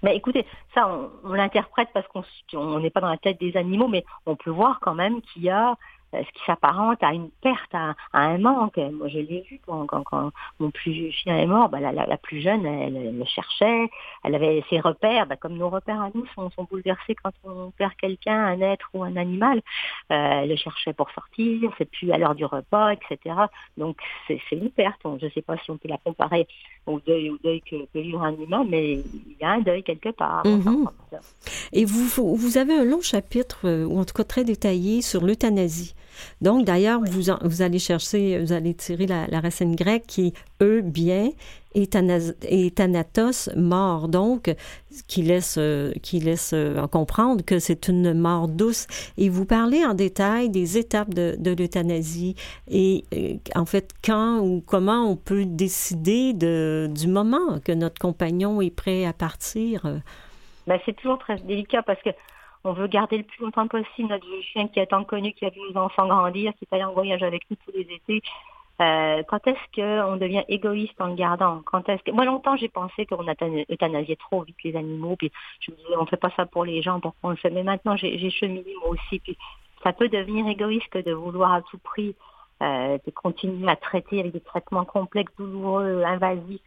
[0.03, 0.89] Mais écoutez, ça,
[1.25, 4.81] on, l'interprète parce qu'on n'est pas dans la tête des animaux, mais on peut voir
[4.81, 5.77] quand même qu'il y a
[6.13, 8.77] ce qui s'apparente à une perte, à, un manque.
[8.77, 11.69] Moi, je l'ai vu quand, quand, mon plus vieux chien est mort.
[11.69, 13.89] Bah, la, la, plus jeune, elle, le cherchait.
[14.25, 17.71] Elle avait ses repères, bah, comme nos repères à nous sont, sont bouleversés quand on
[17.71, 19.59] perd quelqu'un, un être ou un animal.
[20.11, 21.71] Euh, elle le cherchait pour sortir.
[21.79, 23.35] C'est plus à l'heure du repas, etc.
[23.77, 23.97] Donc,
[24.27, 25.01] c'est une perte.
[25.05, 26.47] Je ne sais pas si on peut la comparer
[26.87, 29.83] au deuil, au deuil que peut vivre un humain, mais il y a un deuil
[29.83, 30.47] quelque part.
[30.47, 30.89] Mhm.
[31.73, 35.25] Et vous, vous avez un long chapitre, euh, ou en tout cas très détaillé, sur
[35.25, 35.95] l'euthanasie.
[36.41, 41.31] Donc, d'ailleurs, vous, allez chercher, vous allez tirer la, racine grecque qui, eux, bien,
[41.75, 44.55] et thanatos, mort, donc,
[45.07, 45.59] qui laisse,
[46.03, 48.87] qui laisse euh, comprendre que c'est une mort douce.
[49.19, 52.35] Et vous parlez en détail des étapes de, l'euthanasie
[52.69, 58.01] et, euh, en fait, quand ou comment on peut décider de, du moment que notre
[58.01, 60.01] compagnon est prêt à partir.
[60.67, 62.11] Ben, c'est toujours très délicat parce que
[62.65, 65.51] on veut garder le plus longtemps possible notre chien qui est tant connu, qui a
[65.51, 68.23] vu nos enfants grandir, qui est allé en voyage avec nous tous les étés.
[68.81, 71.61] Euh, quand est-ce qu'on devient égoïste en le gardant?
[71.67, 75.71] Quand est-ce que moi longtemps j'ai pensé qu'on euthanasiait trop vite les animaux, puis je
[75.71, 77.51] me disais on fait pas ça pour les gens, pourquoi on le fait?
[77.51, 79.37] Mais maintenant j'ai cheminé moi aussi, puis
[79.83, 82.15] ça peut devenir égoïste de vouloir à tout prix
[82.63, 86.61] euh, de continuer à traiter avec des traitements complexes, douloureux, invasifs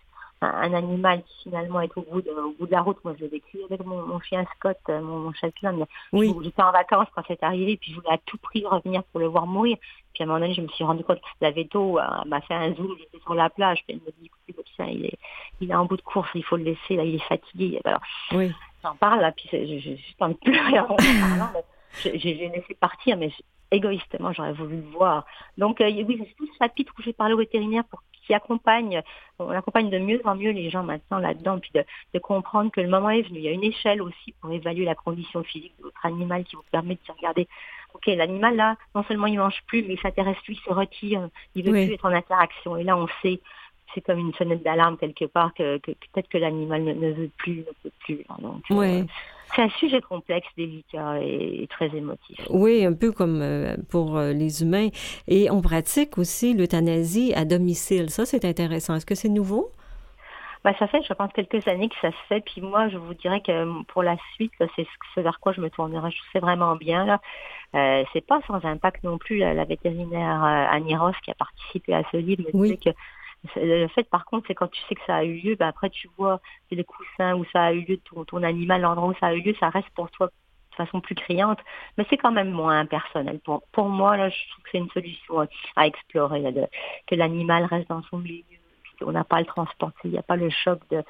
[0.44, 2.98] un animal qui finalement est au bout de, au bout de la route.
[3.04, 5.86] Moi, je l'ai vécu avec mon, chien Scott, euh, mon, mon Shetland.
[6.12, 6.34] Oui.
[6.44, 9.28] J'étais en vacances quand c'est arrivé, puis je voulais à tout prix revenir pour le
[9.28, 9.78] voir mourir.
[10.14, 12.42] Puis à un moment donné, je me suis rendu compte que la veto euh, m'a
[12.42, 15.18] fait un zoom, j'étais sur la plage, puis elle me dit, écoute, chien, il est,
[15.60, 17.82] il est en bout de course, il faut le laisser, là, il est fatigué.
[17.84, 18.02] Alors,
[18.32, 18.52] oui.
[18.84, 21.64] j'en parle, là, puis je, je, je, en pleurer en parlant,
[22.04, 23.32] j'ai laissé partir, mais
[23.74, 25.26] égoïstement, j'aurais voulu le voir.
[25.58, 29.02] Donc, euh, oui, c'est tout ce chapitre où j'ai parlé au vétérinaire pour qui accompagne,
[29.40, 32.88] on accompagne de mieux en mieux les gens maintenant là-dedans, puis de, comprendre que le
[32.88, 33.40] moment est venu.
[33.40, 36.56] Il y a une échelle aussi pour évaluer la condition physique de votre animal qui
[36.56, 37.48] vous permet de regarder.
[37.94, 41.30] Ok, l'animal là, non seulement il mange plus, mais il s'intéresse plus, il se retire,
[41.54, 42.78] il veut plus être en interaction.
[42.78, 43.40] Et là, on sait,
[43.94, 47.64] c'est comme une fenêtre d'alarme quelque part que, peut-être que l'animal ne, veut plus, ne
[47.84, 48.26] peut plus.
[48.40, 49.04] Donc, euh,
[49.56, 52.40] c'est un sujet complexe, délicat et très émotif.
[52.50, 54.90] Oui, un peu comme euh, pour euh, les humains.
[55.28, 58.10] Et on pratique aussi l'euthanasie à domicile.
[58.10, 58.96] Ça, c'est intéressant.
[58.96, 59.70] Est-ce que c'est nouveau?
[60.64, 62.42] Bah, ça fait, je pense, quelques années que ça se fait.
[62.42, 65.62] Puis moi, je vous dirais que euh, pour la suite, c'est ce vers quoi je
[65.62, 66.10] me tournerai.
[66.10, 67.06] Je sais vraiment bien.
[67.06, 67.22] Là,
[67.76, 69.38] euh, c'est pas sans impact non plus.
[69.40, 72.90] La, vétérinaire Annie Ross qui a participé à ce livre me disait que
[73.56, 75.90] le fait, par contre, c'est quand tu sais que ça a eu lieu, ben après
[75.90, 76.40] tu vois
[76.72, 79.42] les coussins où ça a eu lieu, ton, ton animal, l'endroit où ça a eu
[79.42, 81.60] lieu, ça reste pour toi de façon plus criante,
[81.98, 83.40] mais c'est quand même moins impersonnel.
[83.40, 86.66] Pour, pour moi, là, je trouve que c'est une solution à explorer, de,
[87.08, 88.44] que l'animal reste dans son milieu,
[89.02, 91.04] on n'a pas à le transporter, il n'y a pas le choc de...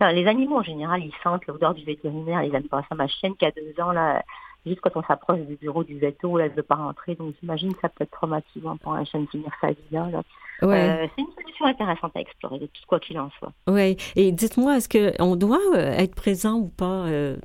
[0.00, 2.94] les animaux, en général, ils sentent l'odeur du vétérinaire, ils n'aiment pas ça.
[2.94, 4.22] Ma chienne qui a deux ans, là,
[4.66, 7.14] juste quand on s'approche du bureau du veto, elle ne veut pas rentrer.
[7.14, 10.22] Donc j'imagine que ça peut être traumatisant pour un de finir sa vie là.
[10.62, 13.52] Euh, c'est une solution intéressante à explorer, de tout quoi qu'il en soit.
[13.68, 13.96] Oui.
[14.16, 17.36] Et dites-moi, est-ce qu'on doit euh, être présent ou pas euh,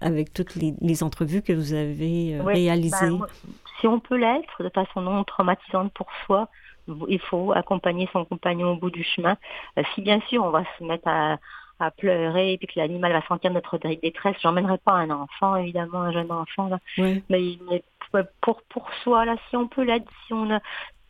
[0.00, 3.10] avec toutes les, entrevues que vous avez réalisées?
[3.10, 3.26] Ben,
[3.80, 6.48] si on peut l'être de façon non traumatisante pour soi,
[7.08, 9.36] il faut accompagner son compagnon au bout du chemin.
[9.94, 11.38] si bien sûr on va se mettre à,
[11.82, 14.36] à pleurer et puis que l'animal va sentir notre détresse.
[14.42, 16.78] J'emmènerai pas un enfant, évidemment, un jeune enfant, là.
[16.98, 17.82] Mais, mais,
[18.40, 20.48] pour, pour soi, là, si on peut l'aider, si on,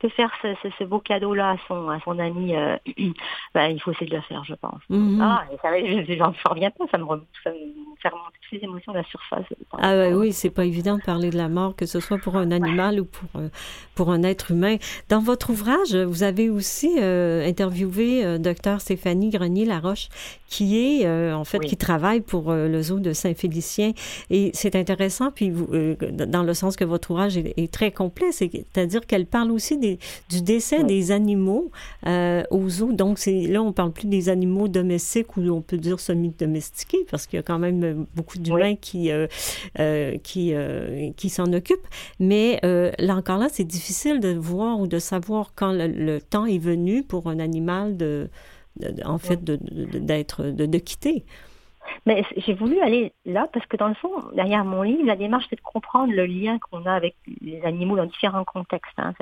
[0.03, 2.77] de faire ce, ce, beau cadeau-là à son, à son ami, euh,
[3.55, 4.81] ben, il faut essayer de le faire, je pense.
[4.91, 5.19] Mm-hmm.
[5.21, 5.69] Ah, ça,
[6.17, 7.07] j'en reviens pas, ça me,
[7.45, 7.57] ça me
[8.01, 9.45] fait remonter toutes les émotions à la surface.
[9.79, 12.37] Ah ouais, oui, c'est pas évident de parler de la mort, que ce soit pour
[12.37, 13.49] un animal ou pour, euh,
[13.95, 14.77] pour un être humain.
[15.09, 20.09] Dans votre ouvrage, vous avez aussi euh, interviewé docteur Stéphanie Grenier-Laroche,
[20.49, 23.93] qui est, en fait, qui travaille pour le zoo de Saint-Félicien.
[24.31, 25.69] Et c'est intéressant, puis vous,
[26.11, 29.92] dans le sens que votre ouvrage est, est très complet, c'est-à-dire qu'elle parle aussi des
[30.29, 31.71] du décès des animaux
[32.07, 32.93] euh, aux zoos.
[32.93, 37.27] Donc, c'est, là, on parle plus des animaux domestiques ou on peut dire semi-domestiqués parce
[37.27, 39.27] qu'il y a quand même beaucoup d'humains qui, euh,
[39.79, 40.55] euh, qui,
[41.17, 41.89] qui s'en occupent.
[42.19, 46.59] Mais là encore là, c'est difficile de voir ou de savoir quand le, temps est
[46.59, 48.29] venu pour un animal de,
[49.05, 49.59] en fait, de,
[49.99, 51.25] d'être, de, de quitter.
[52.07, 55.47] Mais j'ai voulu aller là parce que dans le fond, derrière mon livre, la démarche
[55.51, 58.92] c'est de comprendre le lien qu'on a avec les animaux dans différents contextes.
[58.99, 59.14] Hein.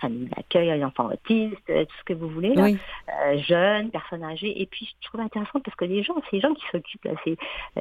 [0.00, 2.68] Famille d'accueil, les enfants autistes, euh, tout ce que vous voulez, là.
[2.68, 4.60] Euh, jeunes, personnes âgées.
[4.60, 7.36] Et puis je trouve intéressant parce que les gens, ces gens qui s'occupent, ces,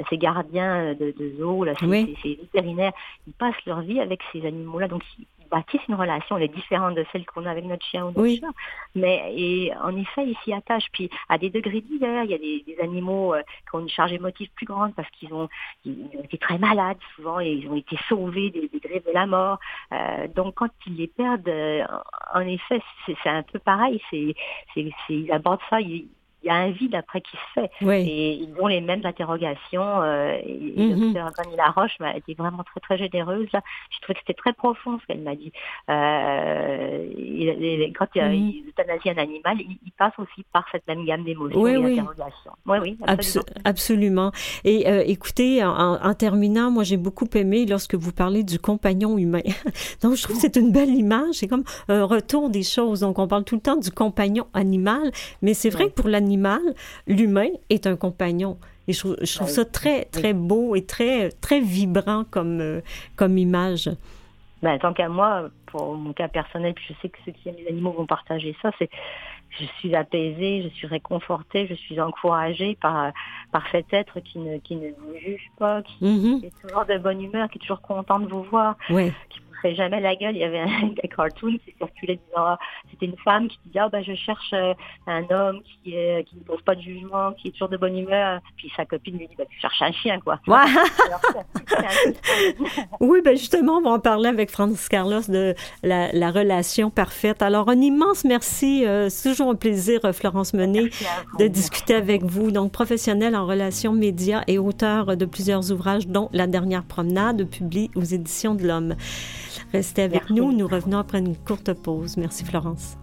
[0.09, 2.93] ces gardiens de, de zoo, là, ces, ces, vétérinaires,
[3.27, 4.87] ils passent leur vie avec ces animaux-là.
[4.87, 5.03] Donc
[5.47, 8.39] bâtissent une relation, elle est différente de celle qu'on a avec notre chien ou notre
[8.39, 8.47] chat.
[8.95, 10.89] Mais et en effet, ils s'y attachent.
[10.91, 14.13] Puis à des degrés divers, il y a des, animaux euh, qui ont une charge
[14.13, 15.49] émotive plus grande parce qu'ils ont,
[15.83, 19.11] ils ont été très malades souvent et ils ont été sauvés des, des griffes de
[19.13, 19.59] la mort.
[19.91, 21.83] Euh, donc quand ils les perdent, euh,
[22.33, 24.01] en effet, c'est un peu pareil.
[24.09, 24.35] C'est,
[25.09, 26.09] ils abordent ça, ils, il
[26.47, 27.71] y a un vide après qui se fait.
[27.81, 30.01] Et ils ont les mêmes interrogations.
[30.01, 31.13] Euh, et mm
[31.57, 33.47] Laroche m'a été vraiment très très généreuse.
[33.53, 33.61] Là.
[33.89, 35.51] Je trouvais que c'était très profond ce qu'elle m'a dit.
[35.89, 37.07] Euh,
[37.97, 41.73] quand il, mm euthanasie un animal, il, passe aussi par cette même gamme d'émotions et
[41.73, 42.51] d'interrogations.
[42.65, 42.97] Oui, oui,
[43.65, 44.31] absolument.
[44.63, 49.41] Et euh, écoutez, en, terminant, moi j'ai beaucoup aimé lorsque vous parlez du compagnon humain.
[50.01, 51.35] Donc je trouve que c'est une belle image.
[51.35, 52.99] C'est comme un retour des choses.
[52.99, 56.36] Donc on parle tout le temps du compagnon animal, mais c'est vrai que pour l'animal
[57.07, 58.57] l'humain est un compagnon.
[58.87, 62.81] Et je, trouve, ça très, très beau et très, très vibrant comme, euh,
[63.17, 63.89] comme image.
[64.63, 67.57] Ben, tant qu'à moi, pour mon cas personnel, puis je sais que ceux qui aiment
[67.57, 68.89] les animaux vont partager ça, c'est
[69.59, 73.11] je suis apaisée, je suis réconfortée, je suis encouragée par,
[73.51, 76.45] par cet être qui ne, qui ne vous juge pas, qui, mm-hmm.
[76.45, 78.75] est toujours de bonne humeur, qui est toujours content de vous voir,
[79.75, 80.35] jamais la gueule.
[80.35, 82.57] Il y avait un, cartoon qui circulait disant,
[82.89, 84.73] c'était une femme qui disait, ah, ben, je cherche euh,
[85.07, 87.97] un homme qui, est, qui ne pose pas de jugement, qui est toujours de bonne
[87.97, 88.41] humeur.
[88.57, 90.39] Puis sa copine lui dit, bah, tu cherches un chien, quoi.
[92.99, 97.41] oui, ben justement, on va en parler avec Francis Carlos de la, la relation parfaite.
[97.41, 98.85] Alors, un immense merci.
[98.85, 100.89] Euh, c'est toujours un plaisir, euh, Florence Menet,
[101.39, 102.51] de discuter avec vous.
[102.51, 107.89] Donc, professionnelle en relations médias et auteur de plusieurs ouvrages, dont La dernière promenade, publié
[107.95, 108.95] aux éditions de l'Homme.
[109.71, 110.51] Restez avec nous.
[110.51, 112.17] Nous revenons après une courte pause.
[112.17, 112.97] Merci Florence.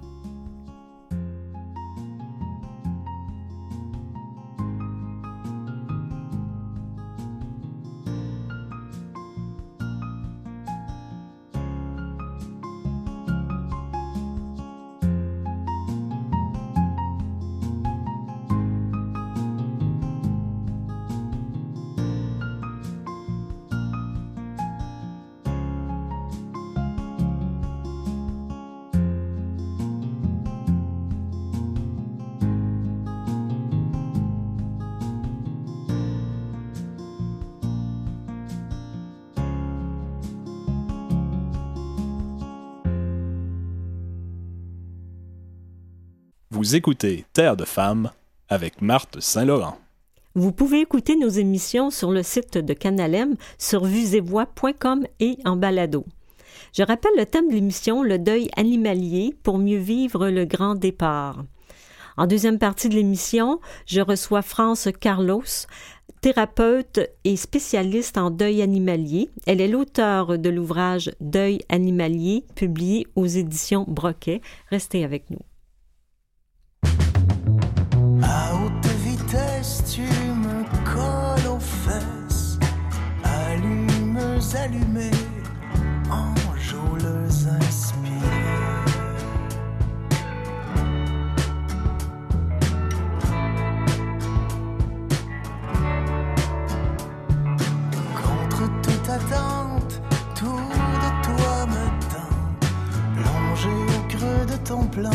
[46.64, 48.11] Vous écoutez Terre de femmes
[48.48, 49.77] avec Marthe Saint-Laurent.
[50.35, 56.07] Vous pouvez écouter nos émissions sur le site de Canalem, sur vuesetvoix.com et en balado.
[56.72, 61.44] Je rappelle le thème de l'émission Le deuil animalier pour mieux vivre le grand départ.
[62.16, 65.44] En deuxième partie de l'émission, je reçois France Carlos,
[66.22, 69.29] thérapeute et spécialiste en deuil animalier.
[69.46, 74.40] Elle est l'auteure de l'ouvrage Deuil animalier, publié aux éditions Broquet.
[74.70, 75.40] Restez avec nous.
[78.26, 82.58] À haute vitesse, tu me colles aux fesses.
[83.22, 85.10] Allumes allumées.
[98.22, 100.00] Contre toute attente,
[100.34, 102.64] tout de toi me tente.
[103.16, 105.10] Plongé au creux de ton plan.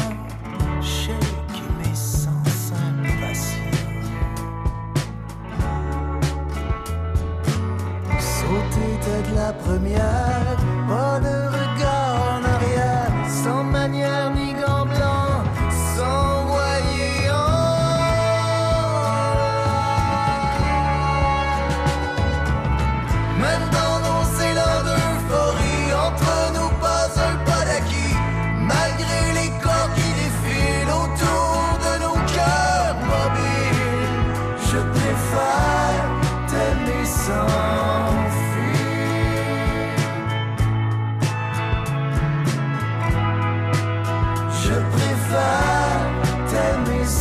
[9.49, 10.57] La première.
[10.87, 11.48] Pas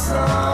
[0.08, 0.47] sun.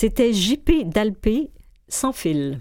[0.00, 1.50] C'était JP d'Alpé,
[1.88, 2.60] sans fil.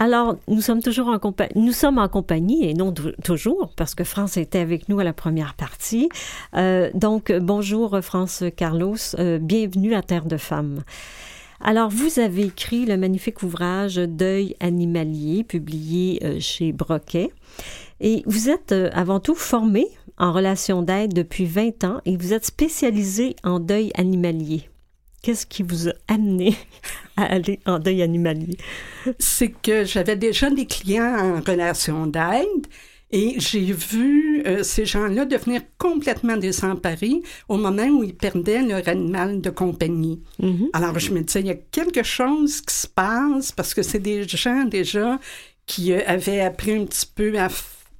[0.00, 3.94] Alors, nous sommes toujours en compagnie, nous sommes en compagnie et non tou- toujours, parce
[3.94, 6.08] que France était avec nous à la première partie.
[6.56, 10.82] Euh, donc, bonjour France Carlos, euh, bienvenue à Terre de Femmes.
[11.60, 17.30] Alors, vous avez écrit le magnifique ouvrage Deuil animalier, publié euh, chez Broquet.
[18.00, 19.86] Et vous êtes avant tout formé
[20.18, 24.68] en relation d'aide depuis 20 ans et vous êtes spécialisé en deuil animalier.
[25.22, 26.56] Qu'est-ce qui vous a amené
[27.16, 28.56] à aller en deuil animalier?
[29.18, 32.66] c'est que j'avais déjà des clients en relation d'aide
[33.10, 38.86] et j'ai vu euh, ces gens-là devenir complètement désemparés au moment où ils perdaient leur
[38.86, 40.20] animal de compagnie.
[40.40, 40.68] Mhm.
[40.74, 43.98] Alors je me disais, il y a quelque chose qui se passe parce que c'est
[43.98, 45.18] des gens déjà
[45.64, 47.48] qui euh, avaient appris un petit peu à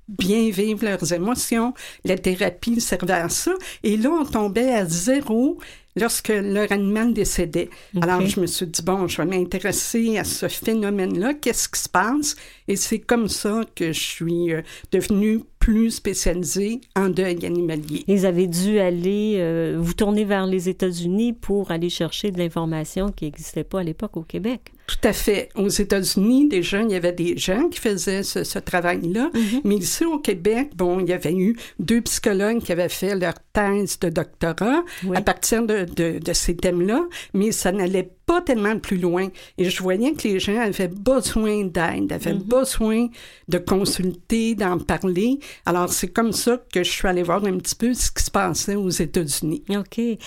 [0.08, 1.74] bien vivre leurs émotions.
[2.04, 3.52] La thérapie servait à ça.
[3.82, 5.58] Et là, on tombait à zéro
[5.98, 7.70] lorsque leur animal décédait.
[8.00, 11.34] Alors, je me suis dit, bon, je vais m'intéresser à ce phénomène-là.
[11.34, 12.36] Qu'est-ce qui se passe?
[12.66, 18.04] Et c'est comme ça que je suis euh, devenue plus spécialisée en deuil animalier.
[18.06, 23.10] Ils avaient dû aller euh, vous tourner vers les États-Unis pour aller chercher de l'information
[23.10, 24.72] qui n'existait pas à l'époque au Québec.
[24.88, 25.50] Tout à fait.
[25.54, 29.30] Aux États-Unis, déjà, il y avait des gens qui faisaient ce, ce travail-là.
[29.62, 33.34] Mais ici, au Québec, bon, il y avait eu deux psychologues qui avaient fait leur
[33.52, 35.14] thèse de doctorat Oui.
[35.16, 39.28] à partir de, de, de ces thèmes-là, mais ça n'allait pas tellement plus loin.
[39.56, 43.08] Et je voyais que les gens avaient besoin d'aide, avaient besoin
[43.48, 45.38] de consulter, d'en parler.
[45.64, 48.30] Alors, c'est comme ça que je suis allée voir un petit peu ce qui se
[48.30, 49.62] passait aux États-Unis.
[49.70, 49.98] OK.
[49.98, 50.18] Et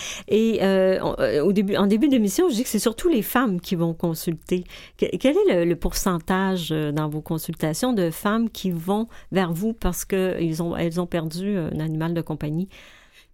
[0.61, 3.75] euh, euh, au début, en début d'émission, je dis que c'est surtout les femmes qui
[3.75, 4.63] vont consulter.
[4.97, 9.53] Que- quel est le, le pourcentage euh, dans vos consultations de femmes qui vont vers
[9.53, 12.67] vous parce qu'elles ont, elles ont perdu un animal de compagnie?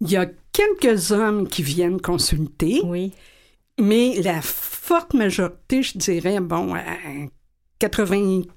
[0.02, 2.82] Il y a quelques hommes qui viennent consulter.
[2.84, 3.14] Oui.
[3.80, 6.84] Mais la forte majorité, je dirais, bon, à
[7.80, 8.48] 85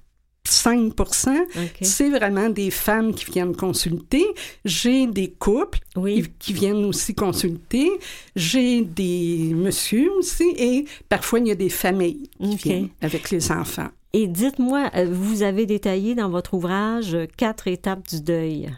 [0.99, 1.45] OK.
[1.83, 4.25] c'est vraiment des femmes qui viennent consulter.
[4.65, 6.27] J'ai des couples Oui.
[6.39, 7.91] qui- viennent aussi consulter.
[8.35, 13.53] J'ai des messieurs aussi et parfois il y a des familles qui viennent avec les
[13.53, 13.89] enfants.
[14.13, 18.71] Et dites-moi, euh, vous avez détaillé dans votre ouvrage euh, quatre étapes du deuil.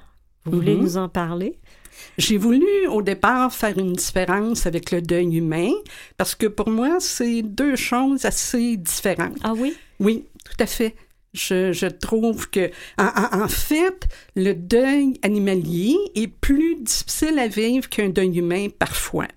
[0.44, 0.82] Vous voulez Mhm.
[0.82, 1.58] nous en parler?
[2.18, 5.70] J'ai voulu au départ faire une différence avec le deuil humain
[6.16, 9.36] parce que pour moi, c'est deux choses assez différentes.
[9.42, 9.74] Ah oui?
[10.00, 10.94] Oui, tout à fait.
[11.34, 17.46] Je, je trouve que, en, en- en fait, le deuil animalier est plus difficile à
[17.48, 19.28] vivre qu'un deuil humain parfois.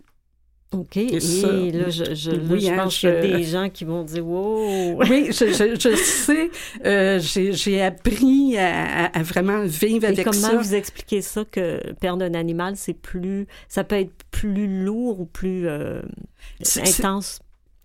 [0.72, 0.98] OK.
[0.98, 3.44] Et, ça, là, je, je, là, oui, je hein, pense qu'il y a je- des
[3.52, 5.00] gens qui vont dire Wow!
[5.10, 6.50] Oui, je, je, je sais,
[6.86, 10.58] euh, j'ai appris à, vraiment vivre Et avec comment ça.
[10.58, 13.48] vous expliquez ça que perdre un animal, c'est plus.
[13.70, 16.02] Ça peut être plus lourd ou plus euh,
[16.78, 17.40] intense?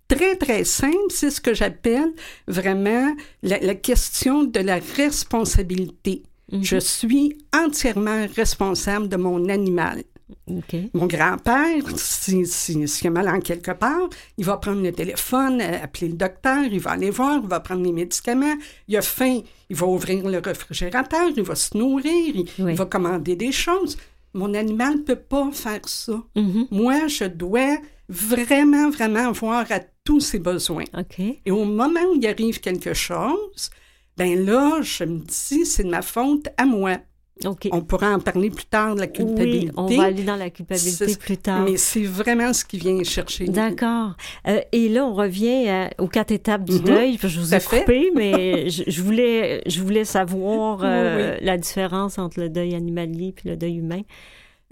[0.07, 2.09] Très, très simple, c'est ce que j'appelle
[2.47, 6.23] vraiment la, la question de la responsabilité.
[6.51, 6.63] Mhm.
[6.63, 10.03] Je suis entièrement responsable de mon animal.
[10.47, 10.75] OK.
[10.93, 15.61] Mon grand-père, si- si- s'il a mal en quelque part, il va prendre le téléphone,
[15.61, 18.55] euh, appeler le docteur, il va aller voir, il va prendre les médicaments.
[18.87, 22.71] Il a faim, il va ouvrir le réfrigérateur, il va se nourrir, il, Oui.
[22.73, 23.97] il va commander des choses.
[24.33, 26.21] Mon animal ne peut pas faire ça.
[26.35, 26.67] Mhm.
[26.71, 27.77] Moi, je dois
[28.07, 30.85] vraiment, vraiment voir à tous ses besoins.
[30.97, 31.19] OK.
[31.45, 33.69] Et au moment où il arrive quelque chose,
[34.17, 36.97] ben là, je me dis, c'est de ma faute à moi.
[37.45, 37.69] OK.
[37.71, 39.67] On pourra en parler plus tard de la culpabilité.
[39.67, 41.63] Oui, on va aller dans la culpabilité plus tard.
[41.63, 43.45] Mais c'est vraiment ce qui vient chercher.
[43.45, 44.11] D'accord.
[44.47, 46.79] Euh, et là, on revient à- aux quatre étapes du Mhm.
[46.83, 47.17] deuil.
[47.21, 47.79] Je vous ai fait.
[47.79, 52.75] coupé, mais je, je voulais, je voulais savoir Oui, euh, la différence entre le deuil
[52.75, 54.01] animalier et le deuil humain.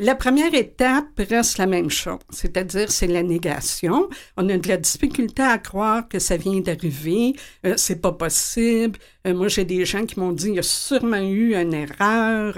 [0.02, 4.08] La première étape reste la même chose, c'est-à-dire c'est la négation.
[4.38, 7.34] On a de la difficulté à croire que ça vient d'arriver,
[7.66, 8.98] euh, c'est pas possible.
[9.28, 12.58] Euh, moi, j'ai des gens qui m'ont dit il y a sûrement eu une erreur,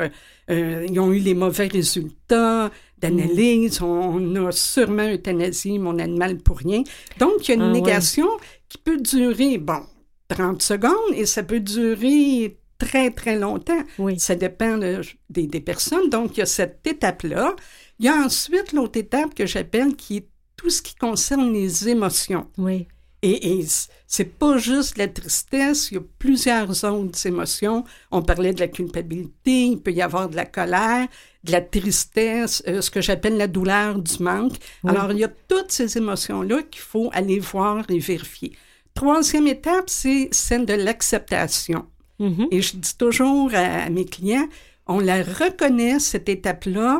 [0.51, 2.69] euh, ils ont eu les mauvais résultats
[2.99, 6.83] d'analyse, on, on a sûrement euthanasié mon animal pour rien.
[7.17, 7.81] Donc, il y a une Ah ouais.
[7.81, 8.27] négation
[8.69, 9.81] qui peut durer, bon,
[10.27, 12.55] 30 secondes et ça peut durer
[12.85, 13.83] très, très longtemps.
[13.99, 14.19] Oui.
[14.19, 16.09] Ça dépend de- des, des personnes.
[16.09, 17.55] Donc, il y a cette étape-là.
[17.99, 20.27] Il y a ensuite l'autre étape que j'appelle qui est
[20.57, 22.47] tout ce qui concerne les émotions.
[22.57, 22.87] Oui.
[23.23, 23.67] Et, et
[24.07, 27.83] c'est pas juste la tristesse, il y a plusieurs autres émotions.
[28.09, 31.07] On parlait de la culpabilité, il peut y avoir de la colère,
[31.43, 34.55] de la tristesse, euh, ce que j'appelle la douleur du manque.
[34.83, 34.89] Oui.
[34.89, 38.53] Alors, il y a toutes ces émotions-là qu'il faut aller voir et vérifier.
[38.95, 41.85] Troisième étape, c'est celle de l'acceptation.
[42.21, 42.47] Mhm.
[42.51, 44.47] Et je dis toujours à, à mes clients,
[44.87, 46.99] on la reconnaît, cette étape-là,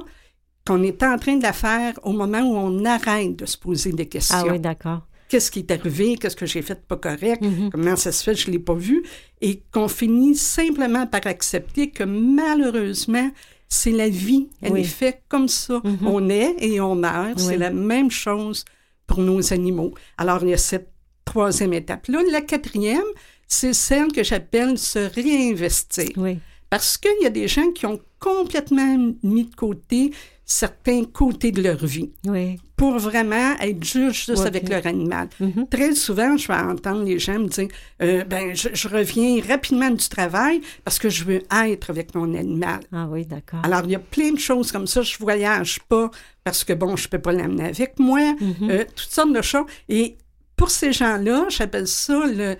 [0.67, 3.91] qu'on est en train de la faire au moment où on arrête de se poser
[3.91, 4.37] des questions.
[4.47, 5.01] Ah oui, d'accord.
[5.29, 6.17] Qu'est-ce qui est arrivé?
[6.17, 7.41] Qu'est-ce que j'ai fait de pas correct?
[7.41, 7.69] Mhm.
[7.71, 8.35] Comment ça se fait?
[8.35, 9.01] Je l'ai pas vu.
[9.39, 13.31] Et qu'on finit simplement par accepter que malheureusement,
[13.69, 14.49] c'est la vie.
[14.61, 14.81] Elle Oui.
[14.81, 15.81] est faite comme ça.
[15.83, 16.05] Mhm.
[16.07, 17.37] On est et on meurt.
[17.37, 17.43] Oui.
[17.47, 18.65] C'est la même chose
[19.07, 19.93] pour nos animaux.
[20.17, 20.89] Alors, il y a cette
[21.25, 22.19] troisième étape-là.
[22.31, 23.09] La quatrième,
[23.51, 26.09] c'est celle que j'appelle se réinvestir.
[26.15, 26.39] Oui.
[26.69, 30.11] Parce qu'il y a des gens qui ont complètement mis de côté
[30.45, 32.57] certains côtés de leur vie Oui.
[32.77, 35.27] pour vraiment être juste, avec leur animal.
[35.39, 35.67] Mhm.
[35.69, 37.67] Très souvent, je vais entendre les gens me dire
[38.01, 42.33] euh, ben, je, je reviens rapidement du travail parce que je veux être avec mon
[42.35, 42.79] animal.
[42.93, 43.59] Ah oui, d'accord.
[43.63, 45.01] Alors, il y a plein de choses comme ça.
[45.01, 46.09] Je voyage pas
[46.45, 48.33] parce que, bon, je peux pas l'amener avec moi.
[48.39, 48.69] Mhm.
[48.69, 49.65] Euh, toutes sortes de choses.
[49.89, 50.17] Et
[50.55, 52.55] pour ces gens-là, j'appelle ça le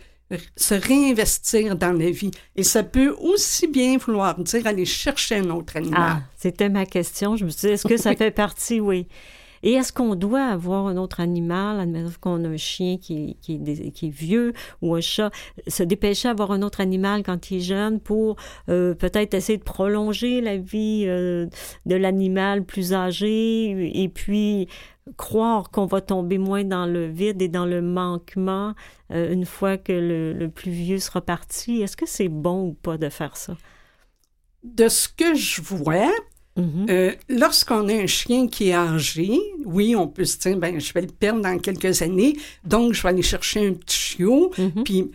[0.56, 2.32] se réinvestir dans la vie.
[2.56, 6.02] Et ça peut aussi bien vouloir dire aller chercher un autre animal.
[6.02, 7.36] Ah, c'était ma question.
[7.36, 8.80] Je me suis dit, est-ce que ça fait partie?
[8.80, 9.08] Oui.
[9.64, 14.10] Et est-ce qu'on doit avoir un autre animal, admettons qu'on a un chien qui, est
[14.10, 15.32] vieux ou un chat,
[15.68, 18.38] se dépêcher à avoir un autre animal quand il est jeune pour
[18.70, 21.48] euh, peut-être essayer de prolonger la vie euh,
[21.86, 24.68] de l'animal plus âgé et puis
[25.18, 28.74] croire qu'on va tomber moins dans le vide et dans le manquement
[29.12, 31.82] euh, une fois que le, le plus vieux sera parti?
[31.82, 33.58] Est-ce que c'est bon ou pas de faire ça?
[34.64, 36.12] De ce que je vois,
[36.58, 36.86] Mhm.
[36.90, 40.92] Euh, lorsqu'on a un chien qui est âgé, oui, on peut se dire, ben, je
[40.94, 42.36] vais le perdre dans quelques années,
[42.66, 44.52] donc je vais aller chercher un petit chiot.
[44.58, 44.84] Mhm.
[44.84, 45.12] Puis,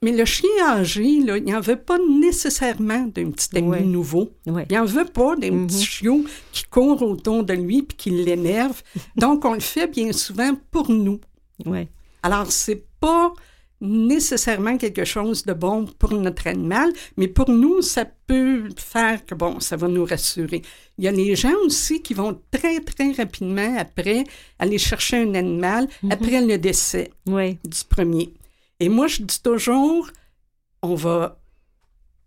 [0.00, 3.80] mais le chien âgé, là, il n'en veut pas nécessairement d'un petit ami Ouais.
[3.82, 4.30] nouveau.
[4.46, 4.66] Ouais.
[4.70, 5.66] Il n'en veut pas d'un Mhm.
[5.66, 8.82] petit chiot qui court autour de lui puis qui l'énerve.
[9.16, 11.20] donc, on le fait bien souvent pour nous.
[11.66, 11.88] Ouais.
[12.22, 13.32] Alors, c'est pas
[13.80, 19.34] nécessairement quelque chose de bon pour notre animal, mais pour nous, ça peut faire que,
[19.34, 20.62] bon, ça va nous rassurer.
[20.98, 24.24] Il y a les gens aussi qui vont très, très rapidement après
[24.58, 28.34] aller chercher un animal après le décès du premier.
[28.80, 30.08] Et moi, je dis toujours,
[30.82, 31.38] on va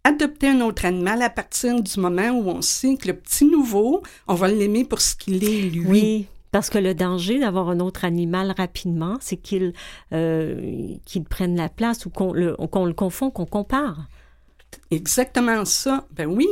[0.04, 4.02] adopter un autre animal à partir du moment où on sait que le petit nouveau,
[4.28, 5.86] on va l'aimer pour ce qu'il est, lui.
[5.86, 9.74] Oui, parce que le danger d'avoir un autre animal rapidement, c'est qu'il
[10.14, 10.96] euh,
[11.30, 12.56] prenne la place ou qu'on le,
[12.94, 14.08] confond, qu'on compare.
[14.90, 16.06] Exactement ça.
[16.12, 16.48] Ben oui.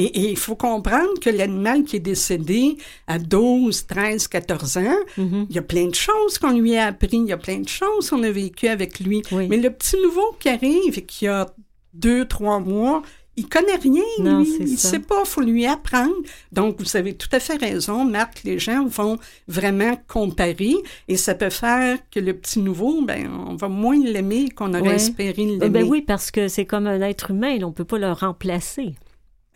[0.00, 2.76] Et il faut comprendre que l'animal qui est décédé
[3.08, 5.46] à 12, 13, 14 ans, Mhm.
[5.50, 7.68] il y a plein de choses qu'on lui a appris, il y a plein de
[7.68, 9.22] choses qu'on a vécues avec lui.
[9.32, 9.48] Oui.
[9.48, 11.46] Mais le petit nouveau qui arrive et qui a
[11.94, 13.02] deux, trois mois,
[13.38, 14.56] il connaît rien, Non, lui.
[14.60, 14.90] Il ça.
[14.90, 16.14] sait pas, faut lui apprendre.
[16.52, 20.74] Donc, vous avez tout à fait raison, Marc, les gens vont vraiment comparer
[21.08, 24.82] et ça peut faire que le petit nouveau, ben, on va moins l'aimer qu'on aurait
[24.82, 24.94] Ouais.
[24.96, 25.68] espéré Euh, l'aimer.
[25.70, 28.94] Ben oui, parce que c'est comme un être humain, là, on peut pas le remplacer.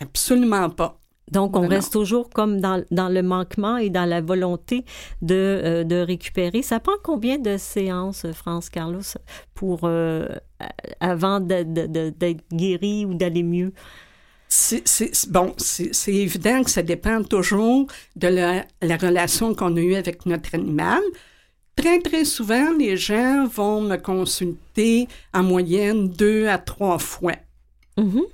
[0.01, 0.99] Absolument pas.
[1.31, 4.85] Donc, on Non, reste toujours comme dans, dans le manquement et dans la volonté
[5.23, 6.61] de, euh, de récupérer.
[6.63, 9.01] Ça prend combien de séances, France Carlos,
[9.55, 10.27] pour euh,
[11.01, 13.73] avant de- de- d'être guéri ou d'aller mieux?
[14.49, 14.85] C'est,
[15.31, 17.87] bon, c'est, évident que ça dépend toujours
[18.17, 21.01] de la, la relation qu'on a eue avec notre animal.
[21.75, 27.37] Très, très souvent, les gens vont me consulter en moyenne deux à trois fois.
[27.97, 28.25] Mhm.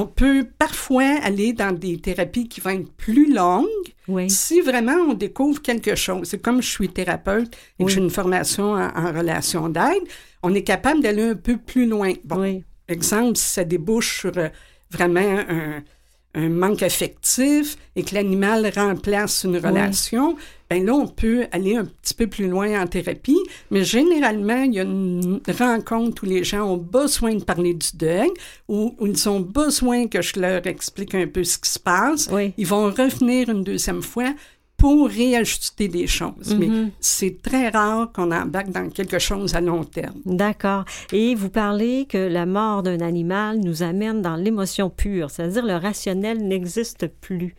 [0.00, 3.66] On peut parfois aller dans des thérapies qui vont être plus longues
[4.08, 4.28] Oui.
[4.30, 6.28] si vraiment on découvre quelque chose.
[6.28, 10.02] C'est comme je suis thérapeute et que j'ai une formation en, en relation d'aide,
[10.42, 12.12] on est capable d'aller un peu plus loin.
[12.24, 12.64] Bon, Oui.
[12.88, 14.48] exemple, si ça débouche sur euh,
[14.90, 15.82] vraiment un,
[16.34, 20.36] un manque affectif et que l'animal remplace une relation,
[20.70, 23.38] ben là, on peut aller un petit peu plus loin en thérapie.
[23.70, 27.88] Mais généralement, il y a une rencontre où les gens ont besoin de parler du
[27.94, 28.30] deuil,
[28.68, 32.28] où, où ils ont besoin que je leur explique un peu ce qui se passe.
[32.30, 32.52] Oui.
[32.58, 34.34] Ils vont revenir une deuxième fois
[34.78, 36.54] pour réajuster des choses.
[36.58, 36.68] Mais
[37.00, 40.14] c'est très rare qu'on embarque dans quelque chose à long terme.
[40.24, 40.84] D'accord.
[41.12, 45.74] Et vous parlez que la mort d'un animal nous amène dans l'émotion pure, c'est-à-dire le
[45.74, 47.56] rationnel n'existe plus.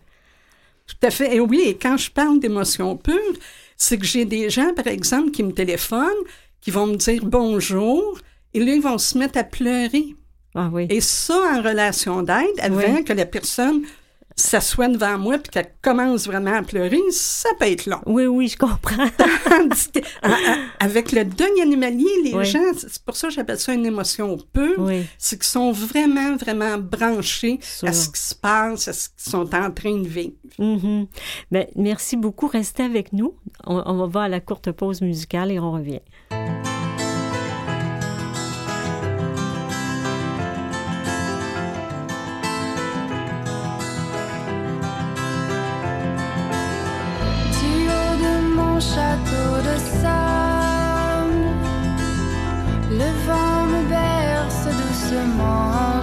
[0.88, 1.36] Tout à fait.
[1.36, 3.36] Et oui, et quand je parle d'émotions pures,
[3.76, 6.24] c'est que j'ai des gens, par exemple, qui me téléphonent,
[6.62, 8.18] qui vont me dire bonjour,
[8.54, 10.16] et là, ils vont se mettre à pleurer.
[10.56, 10.88] Ah oui.
[10.90, 13.04] Et ça, en relation d'aide, avant Oui.
[13.04, 13.84] que la personne
[14.40, 18.00] s'assoie devant moi puis qu'elle commence vraiment à pleurer, ça peut être long.
[18.06, 19.06] Oui, oui, je comprends.
[20.22, 22.46] À- à- Avec le deuil animalier, les Oui.
[22.46, 25.04] gens, c'est pour ça que j'appelle ça une émotion pure, Oui.
[25.18, 29.54] c'est qu'ils sont vraiment, vraiment branchés à ce qui se passe, à ce qu'ils sont
[29.56, 30.32] en train de vivre.
[31.52, 32.48] Ben, merci beaucoup.
[32.48, 33.34] Restez avec nous.
[33.66, 36.02] On, on va à la courte pause musicale et on revient.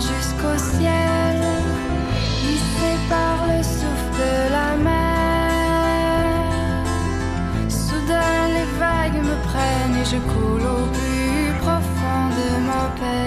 [0.01, 1.39] Jusqu'au ciel,
[2.43, 5.51] hissé par le souffle de la mer.
[7.69, 13.26] Soudain les vagues me prennent et je coule au plus profond de ma peine.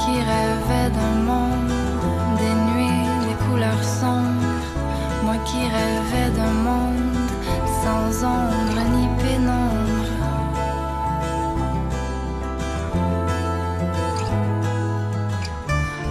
[0.00, 1.72] Qui rêvais d'un monde
[2.42, 2.92] dénué
[3.24, 4.68] des couleurs sombres.
[5.24, 7.16] Moi qui rêvais d'un monde
[7.82, 10.14] sans ombre ni pénombre.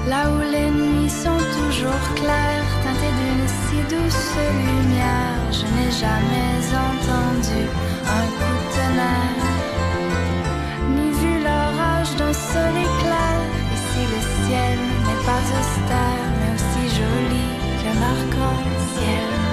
[0.08, 4.36] Là où les nuits sont toujours claires, teintées d'une si douce
[4.66, 7.62] lumière, je n'ai jamais entendu
[8.18, 9.50] un coup de tonnerre,
[10.96, 13.39] ni vu l'orage d'un seul éclair.
[14.50, 17.46] N'est pas austère, mais aussi joli
[17.84, 19.49] qu'un arc-en-ciel.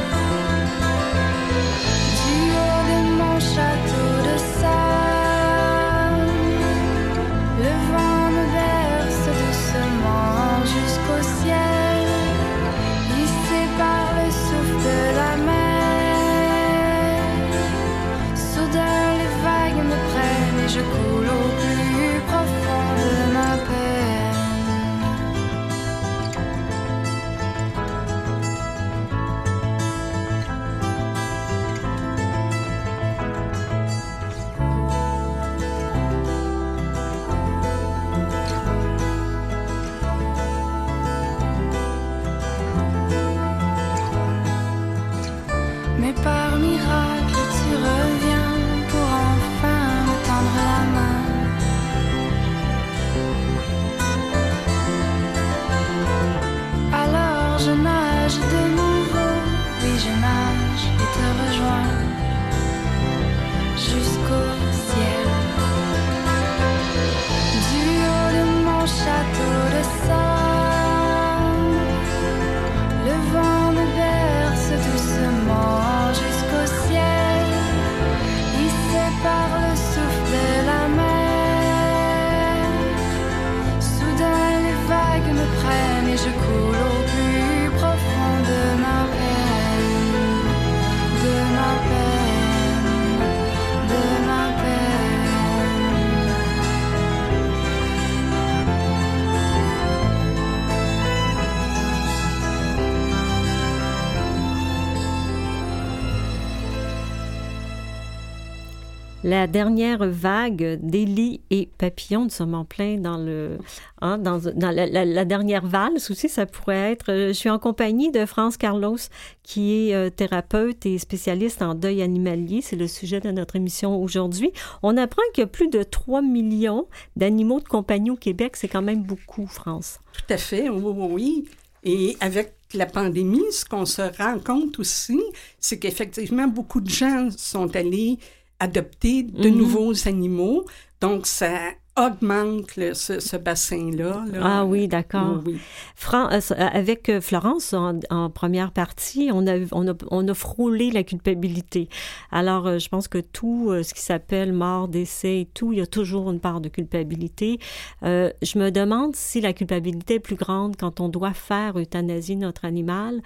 [109.27, 113.59] La dernière vague d'Élie et Papillon, nous sommes en plein dans le,
[114.01, 117.11] hein, dans, la, dernière valse aussi, ça pourrait être.
[117.11, 118.99] euh, Je suis en compagnie de France Carlos,
[119.43, 122.61] qui est euh, thérapeute et spécialiste en deuil animalier.
[122.63, 124.53] C'est le sujet de notre émission aujourd'hui.
[124.85, 128.55] On apprend qu'il y a plus de 3 millions d'animaux de compagnie au Québec.
[128.55, 129.99] C'est quand même beaucoup, France.
[130.13, 131.49] Tout à fait, oui.
[131.83, 135.21] Et avec la pandémie, ce qu'on se rend compte aussi,
[135.59, 138.19] c'est qu'effectivement, beaucoup de gens sont allés
[138.61, 139.57] adopter de Mhm.
[139.57, 140.65] nouveaux animaux.
[141.01, 141.51] Donc, ça
[141.99, 144.25] augmente le- ce, ce bassin-là.
[144.31, 144.41] là.
[144.43, 145.39] Ah oui, d'accord.
[145.47, 145.59] Oui, oui.
[145.95, 150.35] Fran- euh, avec euh, Florence, en, en première partie, on a, on, a, on a
[150.35, 151.89] frôlé la culpabilité.
[152.31, 155.79] Alors, euh, je pense que tout euh, ce qui s'appelle mort, décès et tout, il
[155.79, 157.59] y a toujours une part de culpabilité.
[158.03, 162.37] Euh, je me demande si la culpabilité est plus grande quand on doit faire euthanasier
[162.37, 163.23] notre animal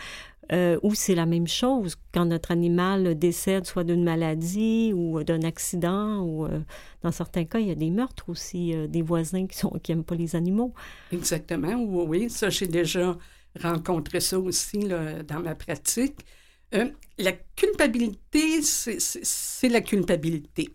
[0.53, 5.43] euh, ou c'est la même chose quand notre animal décède soit d'une maladie ou d'un
[5.43, 6.61] accident ou euh,
[7.03, 9.95] dans certains cas, il y a des meurtres aussi, euh, des voisins qui sont qui
[9.95, 10.75] pas les animaux.
[11.13, 12.31] Exactement, oui, oui.
[12.31, 13.17] Ça, j'ai déjà
[13.61, 16.19] rencontré ça aussi là, dans ma pratique.
[16.75, 16.89] Euh,
[17.19, 20.75] la culpabilité, c'est- la culpabilité.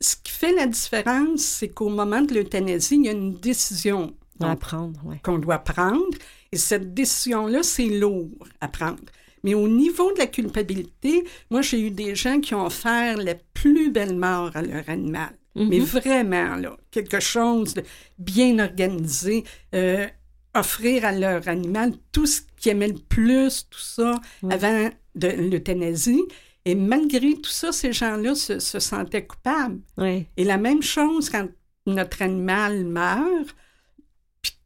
[0.00, 4.14] Ce qui fait la différence, c'est qu'au moment de l'euthanasie, il y a une décision
[4.60, 5.20] prendre, ouais.
[5.22, 6.04] qu'on doit prendre.
[6.52, 8.30] Et cette décision-là, c'est lourd
[8.60, 8.98] à prendre.
[9.44, 13.34] Mais au niveau de la culpabilité, moi, j'ai eu des gens qui ont offert la
[13.54, 15.30] plus belle mort à leur animal.
[15.54, 17.82] Mais vraiment, là, quelque chose de
[18.18, 19.42] bien organisé,
[19.74, 20.06] euh,
[20.54, 24.52] offrir à leur animal tout ce qu'ils aimaient le plus, tout ça, Ouais.
[24.54, 26.22] avant de l'euthanasie.
[26.66, 29.78] Et malgré tout ça, ces gens-là se, se sentaient coupables.
[29.96, 30.26] Ouais.
[30.36, 31.48] Et la même chose quand
[31.86, 33.54] notre animal meurt,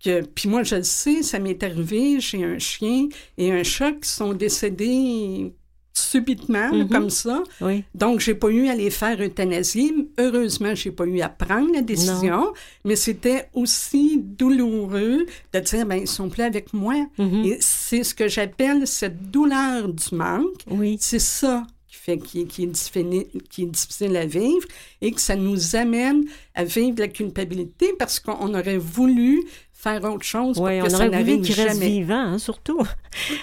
[0.03, 3.93] que, puis moi je le sais, ça m'est arrivé, j'ai un chien et un chat
[3.93, 5.53] qui sont décédés
[5.93, 6.89] subitement, Mhm.
[6.89, 7.43] comme ça.
[7.61, 7.85] Oui.
[7.95, 9.93] Donc, j'ai pas eu à les faire euthanasier.
[10.19, 12.53] Heureusement, j'ai pas eu à prendre la décision,
[12.85, 16.95] mais c'était aussi douloureux de dire, ben, ils sont plus avec moi.
[17.19, 17.45] Mhm.
[17.45, 20.63] Et c'est ce que j'appelle cette douleur du manque.
[20.71, 20.97] Oui.
[21.01, 24.67] C'est ça qui fait qui, qui est difficile, qui est difficile à vivre
[25.01, 26.25] et que ça nous amène
[26.55, 29.43] à vivre la culpabilité parce qu'on aurait voulu
[29.83, 32.78] faire autre chose Oui, que on ça aurait voulu qu'il reste vivant, hein, surtout.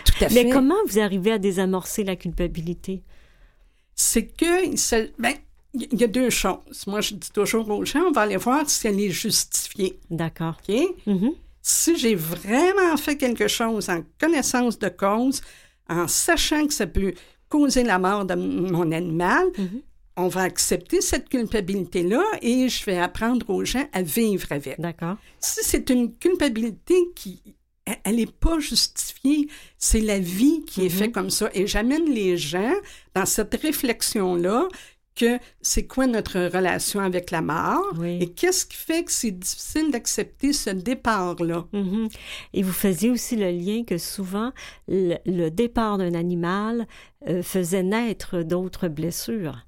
[0.05, 0.49] Tout à Mais fait.
[0.49, 3.01] comment vous arrivez à désamorcer la culpabilité?
[3.95, 5.33] C'est que il ben,
[5.73, 6.85] il y a deux choses.
[6.87, 9.99] Moi, je dis toujours aux gens, on va aller voir si elle est justifiée.
[10.09, 10.57] D'accord.
[10.67, 10.75] OK?
[11.07, 11.31] Mhm.
[11.61, 15.41] Si j'ai vraiment fait quelque chose en connaissance de cause,
[15.89, 17.13] en sachant que ça peut
[17.49, 19.81] causer la mort de mon animal, Mhm.
[20.17, 24.79] On va accepter cette culpabilité-là et je vais apprendre aux gens à vivre avec.
[24.81, 25.15] D'accord.
[25.39, 27.41] Si c'est une culpabilité qui
[28.03, 29.47] elle n'est pas justifiée,
[29.77, 30.99] c'est la vie qui est Mhm.
[30.99, 31.49] faite comme ça.
[31.53, 32.73] Et j'amène les gens
[33.15, 34.67] dans cette réflexion-là
[35.15, 38.19] que c'est quoi notre relation avec la mort Oui.
[38.21, 41.65] et qu'est-ce qui fait que c'est difficile d'accepter ce départ-là.
[41.71, 42.09] Mhm.
[42.53, 44.51] Et vous faisiez aussi le lien que souvent,
[44.87, 46.87] le, le départ d'un animal
[47.27, 49.65] euh, faisait naître d'autres blessures.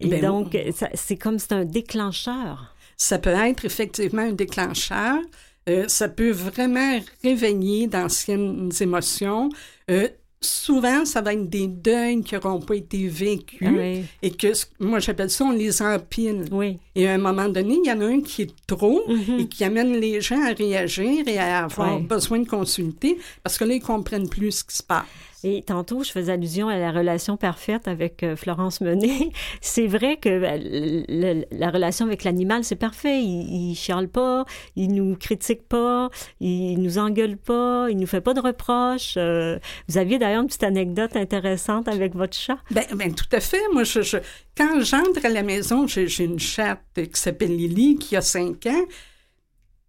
[0.00, 2.74] Et Ben, donc, ça- c'est comme c'est un déclencheur.
[2.96, 5.18] Ça peut être effectivement un déclencheur.
[5.68, 9.50] Euh, ça peut vraiment réveiller d'anciennes émotions.
[9.90, 10.08] Euh,
[10.40, 14.04] souvent, ça va être des deuils qui n'auront pas été vécus Oui.
[14.22, 14.48] et que,
[14.78, 16.46] moi, j'appelle ça, on les empile.
[16.50, 16.78] Oui.
[16.94, 19.40] Et à un moment donné, il y en a un qui est trop Mhm.
[19.40, 23.64] et qui amène les gens à réagir et à avoir besoin de consulter parce que
[23.64, 25.04] là, ils comprennent plus ce qui se passe.
[25.42, 29.30] Et tantôt, je faisais allusion à la relation parfaite avec euh, Florence Menet.
[29.62, 33.22] C'est vrai que le- la relation avec l'animal, c'est parfait.
[33.22, 34.44] Il, il chiale pas,
[34.76, 36.10] il nous critique pas,
[36.40, 39.14] il nous engueule pas, il nous fait pas de reproches.
[39.16, 42.58] Euh, vous aviez d'ailleurs une petite anecdote intéressante avec votre chat.
[42.70, 43.62] Ben, ben, tout à fait.
[43.72, 43.84] Moi,
[44.56, 48.84] quand j'entre à la maison, j'ai une chatte qui s'appelle Lily, qui a cinq ans.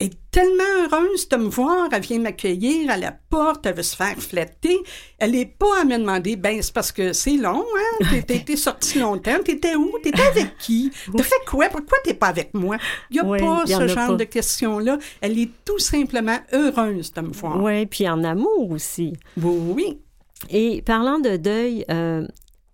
[0.02, 1.88] Elle est tellement heureuse de me voir.
[1.92, 3.66] Elle vient m'accueillir à la porte.
[3.68, 4.80] Elle veut se faire flatter.
[5.20, 7.64] Elle n'est pas à me demander, ben, c'est parce que c'est long,
[8.02, 8.22] hein?
[8.26, 9.38] T'es- sorti longtemps.
[9.46, 9.92] T'étais où?
[10.02, 10.92] T'étais avec qui?
[11.16, 11.68] T'as fait quoi?
[11.70, 12.78] Pourquoi t'es pas avec moi?
[13.12, 14.16] Il n'y a Oui, pas ce genre pas.
[14.16, 14.98] de questions-là.
[15.22, 17.62] Elle est tout simplement heureuse de me voir.
[17.62, 19.14] Oui, puis en amour aussi.
[19.38, 20.00] Oui, oui.
[20.50, 22.26] Et parlant de deuil, euh,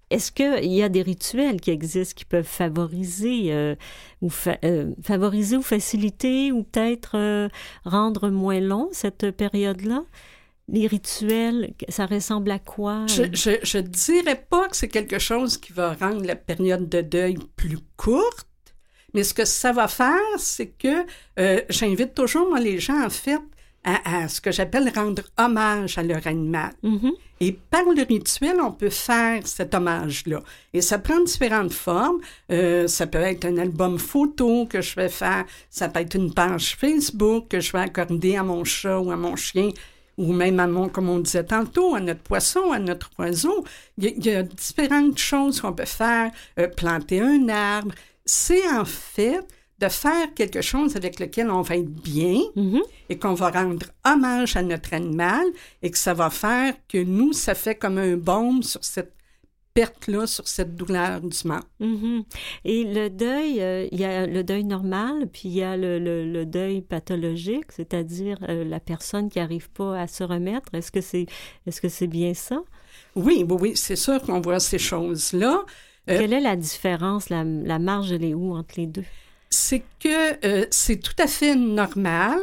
[0.09, 3.75] est-ce qu'il y a des rituels qui existent qui peuvent favoriser, euh,
[4.21, 4.29] ou
[4.63, 7.49] euh, favoriser ou faciliter ou peut-être euh,
[7.83, 10.03] rendre moins long cette période-là?
[10.69, 13.05] Les rituels, ça ressemble à quoi?
[13.07, 13.23] Je,
[13.63, 17.79] je dirais pas que c'est quelque chose qui va rendre la période de deuil plus
[17.95, 18.47] courte,
[19.13, 21.05] mais ce que ça va faire, c'est que
[21.69, 23.39] j'invite toujours moi, les gens, en fait,
[23.83, 26.71] à, à ce que j'appelle rendre hommage à leur animal.
[26.83, 27.11] Mhm.
[27.39, 30.41] Et par le rituel, on peut faire cet hommage-là.
[30.73, 32.19] Et ça prend différentes formes.
[32.51, 35.45] Euh, ça peut être un album photo que je vais faire.
[35.69, 39.15] Ça peut être une page Facebook que je vais accorder à mon chat ou à
[39.15, 39.69] mon chien
[40.17, 43.63] ou même à mon, comme on disait tantôt, à notre poisson, à notre oiseau.
[43.99, 46.31] Il y a, il y a différentes choses qu'on peut faire.
[46.59, 47.93] Euh, planter un arbre.
[48.25, 49.45] C'est en fait
[49.79, 52.81] de faire quelque chose avec lequel on va être bien Mhm.
[53.09, 55.45] et qu'on va rendre hommage à notre animal
[55.83, 59.13] et que ça va faire que nous, ça fait comme un baume sur cette
[59.75, 61.61] perte-là, sur cette douleur du mort.
[61.79, 62.23] Mhm.
[62.65, 65.99] Et le deuil, euh, il y a le deuil normal, puis il y a le,
[65.99, 70.73] le- le deuil pathologique, c'est-à-dire euh, la personne qui n'arrive pas à se remettre.
[70.73, 71.27] Est-ce que c'est
[71.79, 72.59] que c'est bien ça?
[73.15, 75.63] Oui, oui, oui, c'est sûr qu'on voit ces choses-là.
[76.09, 79.03] Euh, Quelle est la différence, la, la marge, elle est où entre les deux?
[79.49, 82.39] C'est que euh, c'est tout à fait normal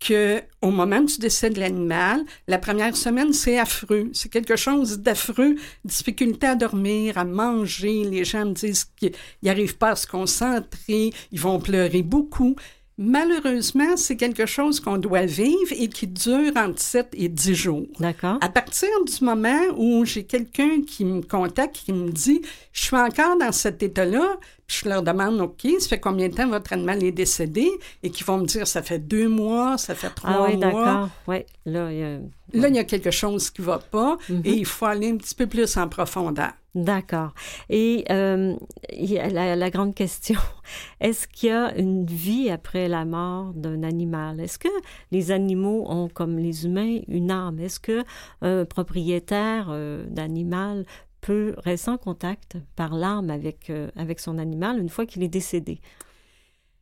[0.00, 4.10] que au moment du décès de l'animal, la première semaine, c'est affreux.
[4.12, 8.04] C'est quelque chose d'affreux, difficulté à dormir, à manger.
[8.04, 9.12] Les gens me disent qu'ils
[9.42, 12.54] n'arrivent pas à se concentrer, ils vont pleurer beaucoup.
[13.00, 17.86] Malheureusement, c'est quelque chose qu'on doit vivre et qui dure entre 7 et 10 jours.
[18.00, 18.38] D'accord?
[18.40, 22.96] À partir du moment où j'ai quelqu'un qui me contacte, qui me dit Je suis
[22.96, 26.72] encore dans cet état-là, puis je leur demande OK, ça fait combien de temps votre
[26.74, 27.68] animal est décédé
[28.02, 30.66] Et qui vont me dire Ça fait deux mois, ça fait trois Ah oui, mois.
[30.84, 31.08] d'accord.
[31.26, 32.18] Oui, là, il y a-
[32.54, 34.42] Là, il y a quelque chose qui ne va pas Mhm.
[34.44, 36.52] et il faut aller un petit peu plus en profondeur.
[36.74, 37.34] D'accord.
[37.68, 38.54] Et euh,
[38.90, 40.38] la, la grande question,
[41.00, 44.40] est-ce qu'il y a une vie après la mort d'un animal?
[44.40, 44.68] Est-ce que
[45.10, 47.58] les animaux ont, comme les humains, une âme?
[47.58, 48.02] Est-ce que
[48.42, 50.84] un propriétaire euh, d'animal
[51.20, 55.28] peut rester en contact par l'âme avec, euh, avec son animal une fois qu'il est
[55.28, 55.80] décédé?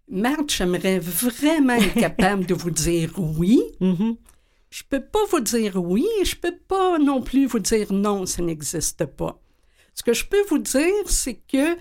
[0.09, 3.63] Marthe, j'aimerais vraiment être capable de vous dire oui.
[3.81, 4.17] Mhm.
[4.71, 8.27] Je peux pas vous dire oui et je peux pas non plus vous dire non,
[8.27, 9.41] ça n'existe pas.
[9.95, 11.77] Ce que je peux vous dire, c'est que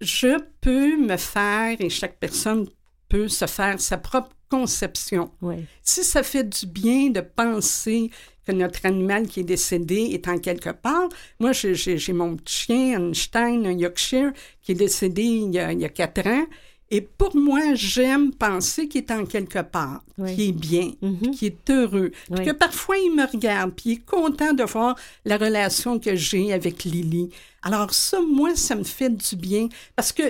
[0.00, 2.68] je peux me faire, et chaque personne
[3.08, 5.30] peut se faire sa propre conception.
[5.40, 5.56] Oui.
[5.82, 8.10] Si ça fait du bien de penser
[8.46, 13.00] que notre animal qui est décédé est en quelque part, moi j'ai- mon petit chien,
[13.00, 14.32] Einstein, un Yorkshire,
[14.62, 16.46] qui est décédé il y a, il y a quatre ans,
[16.92, 20.34] et pour moi, j'aime penser qu'il est en quelque part, Oui.
[20.34, 21.30] qu'il est bien, Mhm.
[21.30, 24.96] qu'il est heureux, puis que parfois il me regarde, puis il est content de voir
[25.24, 27.30] la relation que j'ai avec Lily.
[27.62, 30.22] Alors ça, moi, ça me fait du bien, parce que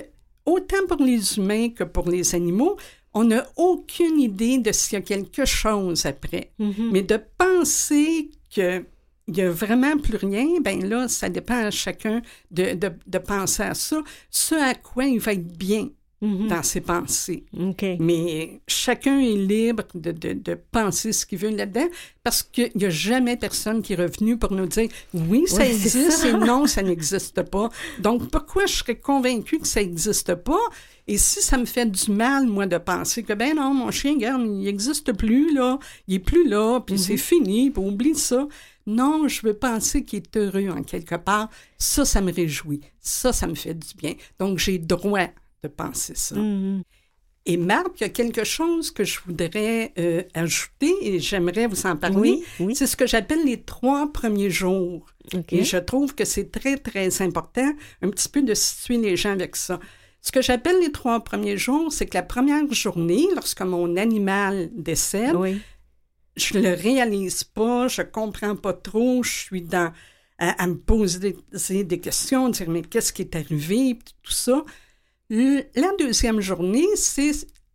[0.45, 2.77] autant pour les humains que pour les animaux,
[3.15, 6.53] on n'a aucune idée de s'il y a quelque chose après.
[6.59, 6.91] Mhm.
[6.93, 8.85] Mais de penser que
[9.29, 13.19] il n'y a vraiment plus rien, ben là, ça dépend à chacun de, de, de
[13.19, 15.89] penser à ça, ce à quoi il va être bien
[16.23, 16.49] Mhm.
[16.49, 17.45] dans ses pensées.
[17.99, 21.89] Mais chacun est libre de, de, de penser ce qu'il veut là-dedans
[22.23, 25.69] parce qu'il n'y a jamais personne qui est revenu pour nous dire oui, ça Oui,
[25.69, 26.29] existe ça.
[26.29, 27.71] et non, ça n'existe pas.
[28.01, 30.61] Donc, pourquoi je serais convaincue que ça n'existe pas?
[31.09, 34.13] Et si ça me fait du mal, moi, de penser que, ben non, mon chien,
[34.13, 38.47] regarde, il n'existe plus, là, il est plus là, puis c'est fini, puis oublie ça.
[38.87, 41.49] Non, je veux penser qu'il est heureux en quelque part.
[41.79, 42.81] Ça, ça me réjouit.
[43.01, 44.15] Ça, ça me fait du bien.
[44.39, 45.29] Donc, j'ai droit
[45.63, 46.37] de penser ça.
[46.37, 46.83] Mhm.
[47.47, 51.87] Et Marc, il y a quelque chose que je voudrais euh, ajouter et j'aimerais vous
[51.87, 52.19] en parler.
[52.19, 52.77] Oui, oui.
[52.77, 55.07] C'est ce que j'appelle les trois premiers jours.
[55.51, 59.33] Et je trouve que c'est très, très important un petit peu de situer les gens
[59.33, 59.81] avec ça.
[60.21, 64.69] Ce que j'appelle les trois premiers jours, c'est que la première journée, lorsque mon animal
[64.75, 65.61] décède, Oui.
[66.37, 69.93] je le réalise pas, je comprends pas trop, je suis dans
[70.39, 71.37] à, à me poser
[71.71, 74.63] des, des questions, dire mais qu'est-ce qui est arrivé, tout ça.
[75.31, 77.31] La deuxième journée, c'est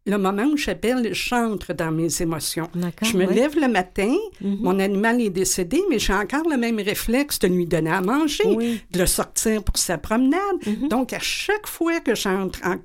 [0.06, 2.70] le moment où j'appelle j'entre dans mes émotions.
[3.02, 4.58] Je me lève le matin, Mhm.
[4.62, 8.44] mon animal est décédé, mais j'ai encore le même réflexe de lui donner à manger,
[8.46, 8.82] Oui.
[8.92, 10.58] de le sortir pour sa promenade.
[10.68, 10.90] Mhm.
[10.90, 12.76] Donc, à chaque fois que j'entre en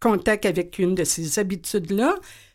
[0.00, 2.14] contact avec une de ces habitudes-là,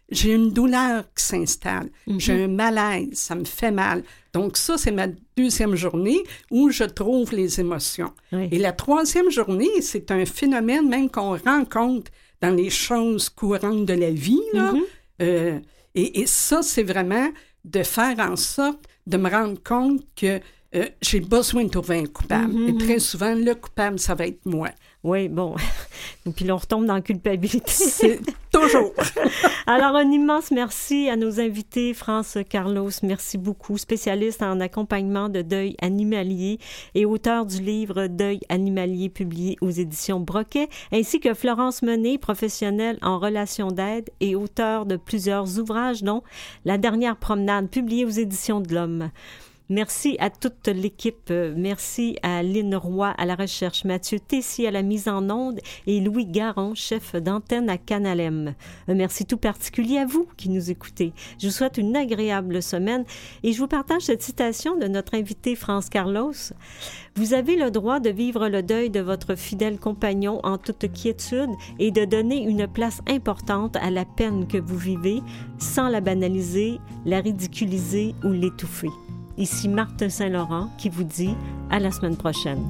[0.09, 1.89] j'ai une douleur qui s'installe.
[2.05, 2.19] Mhm.
[2.19, 4.03] J'ai un malaise, ça me fait mal.
[4.31, 6.19] Donc, ça, c'est ma deuxième journée
[6.51, 8.11] où je trouve les émotions.
[8.31, 8.49] Oui.
[8.51, 12.11] Et la troisième journée, c'est un phénomène même qu'on rencontre
[12.41, 14.41] dans les choses courantes de la vie.
[14.53, 14.71] Là.
[14.73, 14.81] Mhm.
[15.21, 15.59] Euh,
[15.95, 17.29] et, et ça, c'est vraiment
[17.63, 20.39] de faire en sorte de me rendre compte que
[20.75, 22.53] euh, j'ai besoin de trouver un coupable.
[22.53, 22.69] Mhm.
[22.69, 24.69] Et très souvent, le coupable, ça va être moi.
[25.03, 25.55] Oui, bon.
[26.25, 28.19] Et puis là, on retombe dans la culpabilité.
[29.67, 31.93] Alors, un immense merci à nos invités.
[31.93, 36.59] France Carlos, merci beaucoup, spécialiste en accompagnement de deuil animalier
[36.95, 42.97] et auteur du livre Deuil animalier publié aux éditions Broquet, ainsi que Florence Menet, professionnelle
[43.01, 46.23] en relations d'aide et auteur de plusieurs ouvrages, dont
[46.65, 49.09] La dernière promenade, publiée aux éditions de l'Homme.
[49.69, 51.29] Merci à toute l'équipe.
[51.29, 55.99] Merci à Lynn Roy à la recherche, Mathieu Tessier à la mise en onde et
[55.99, 58.55] Louis Garon, chef d'antenne à Canalem.
[58.87, 61.11] Un merci tout particulier à vous qui nous écoutez.
[61.37, 63.03] Je vous souhaite une agréable semaine
[63.43, 66.31] et je vous partage cette citation de notre invité France Carlos.
[67.17, 71.51] Vous avez le droit de vivre le deuil de votre fidèle compagnon en toute quiétude
[71.77, 75.21] et de donner une place importante à la peine que vous vivez
[75.57, 78.87] sans la banaliser, la ridiculiser ou l'étouffer.
[79.37, 81.35] Ici Marthe Saint-Laurent qui vous dit
[81.69, 82.63] à la semaine prochaine.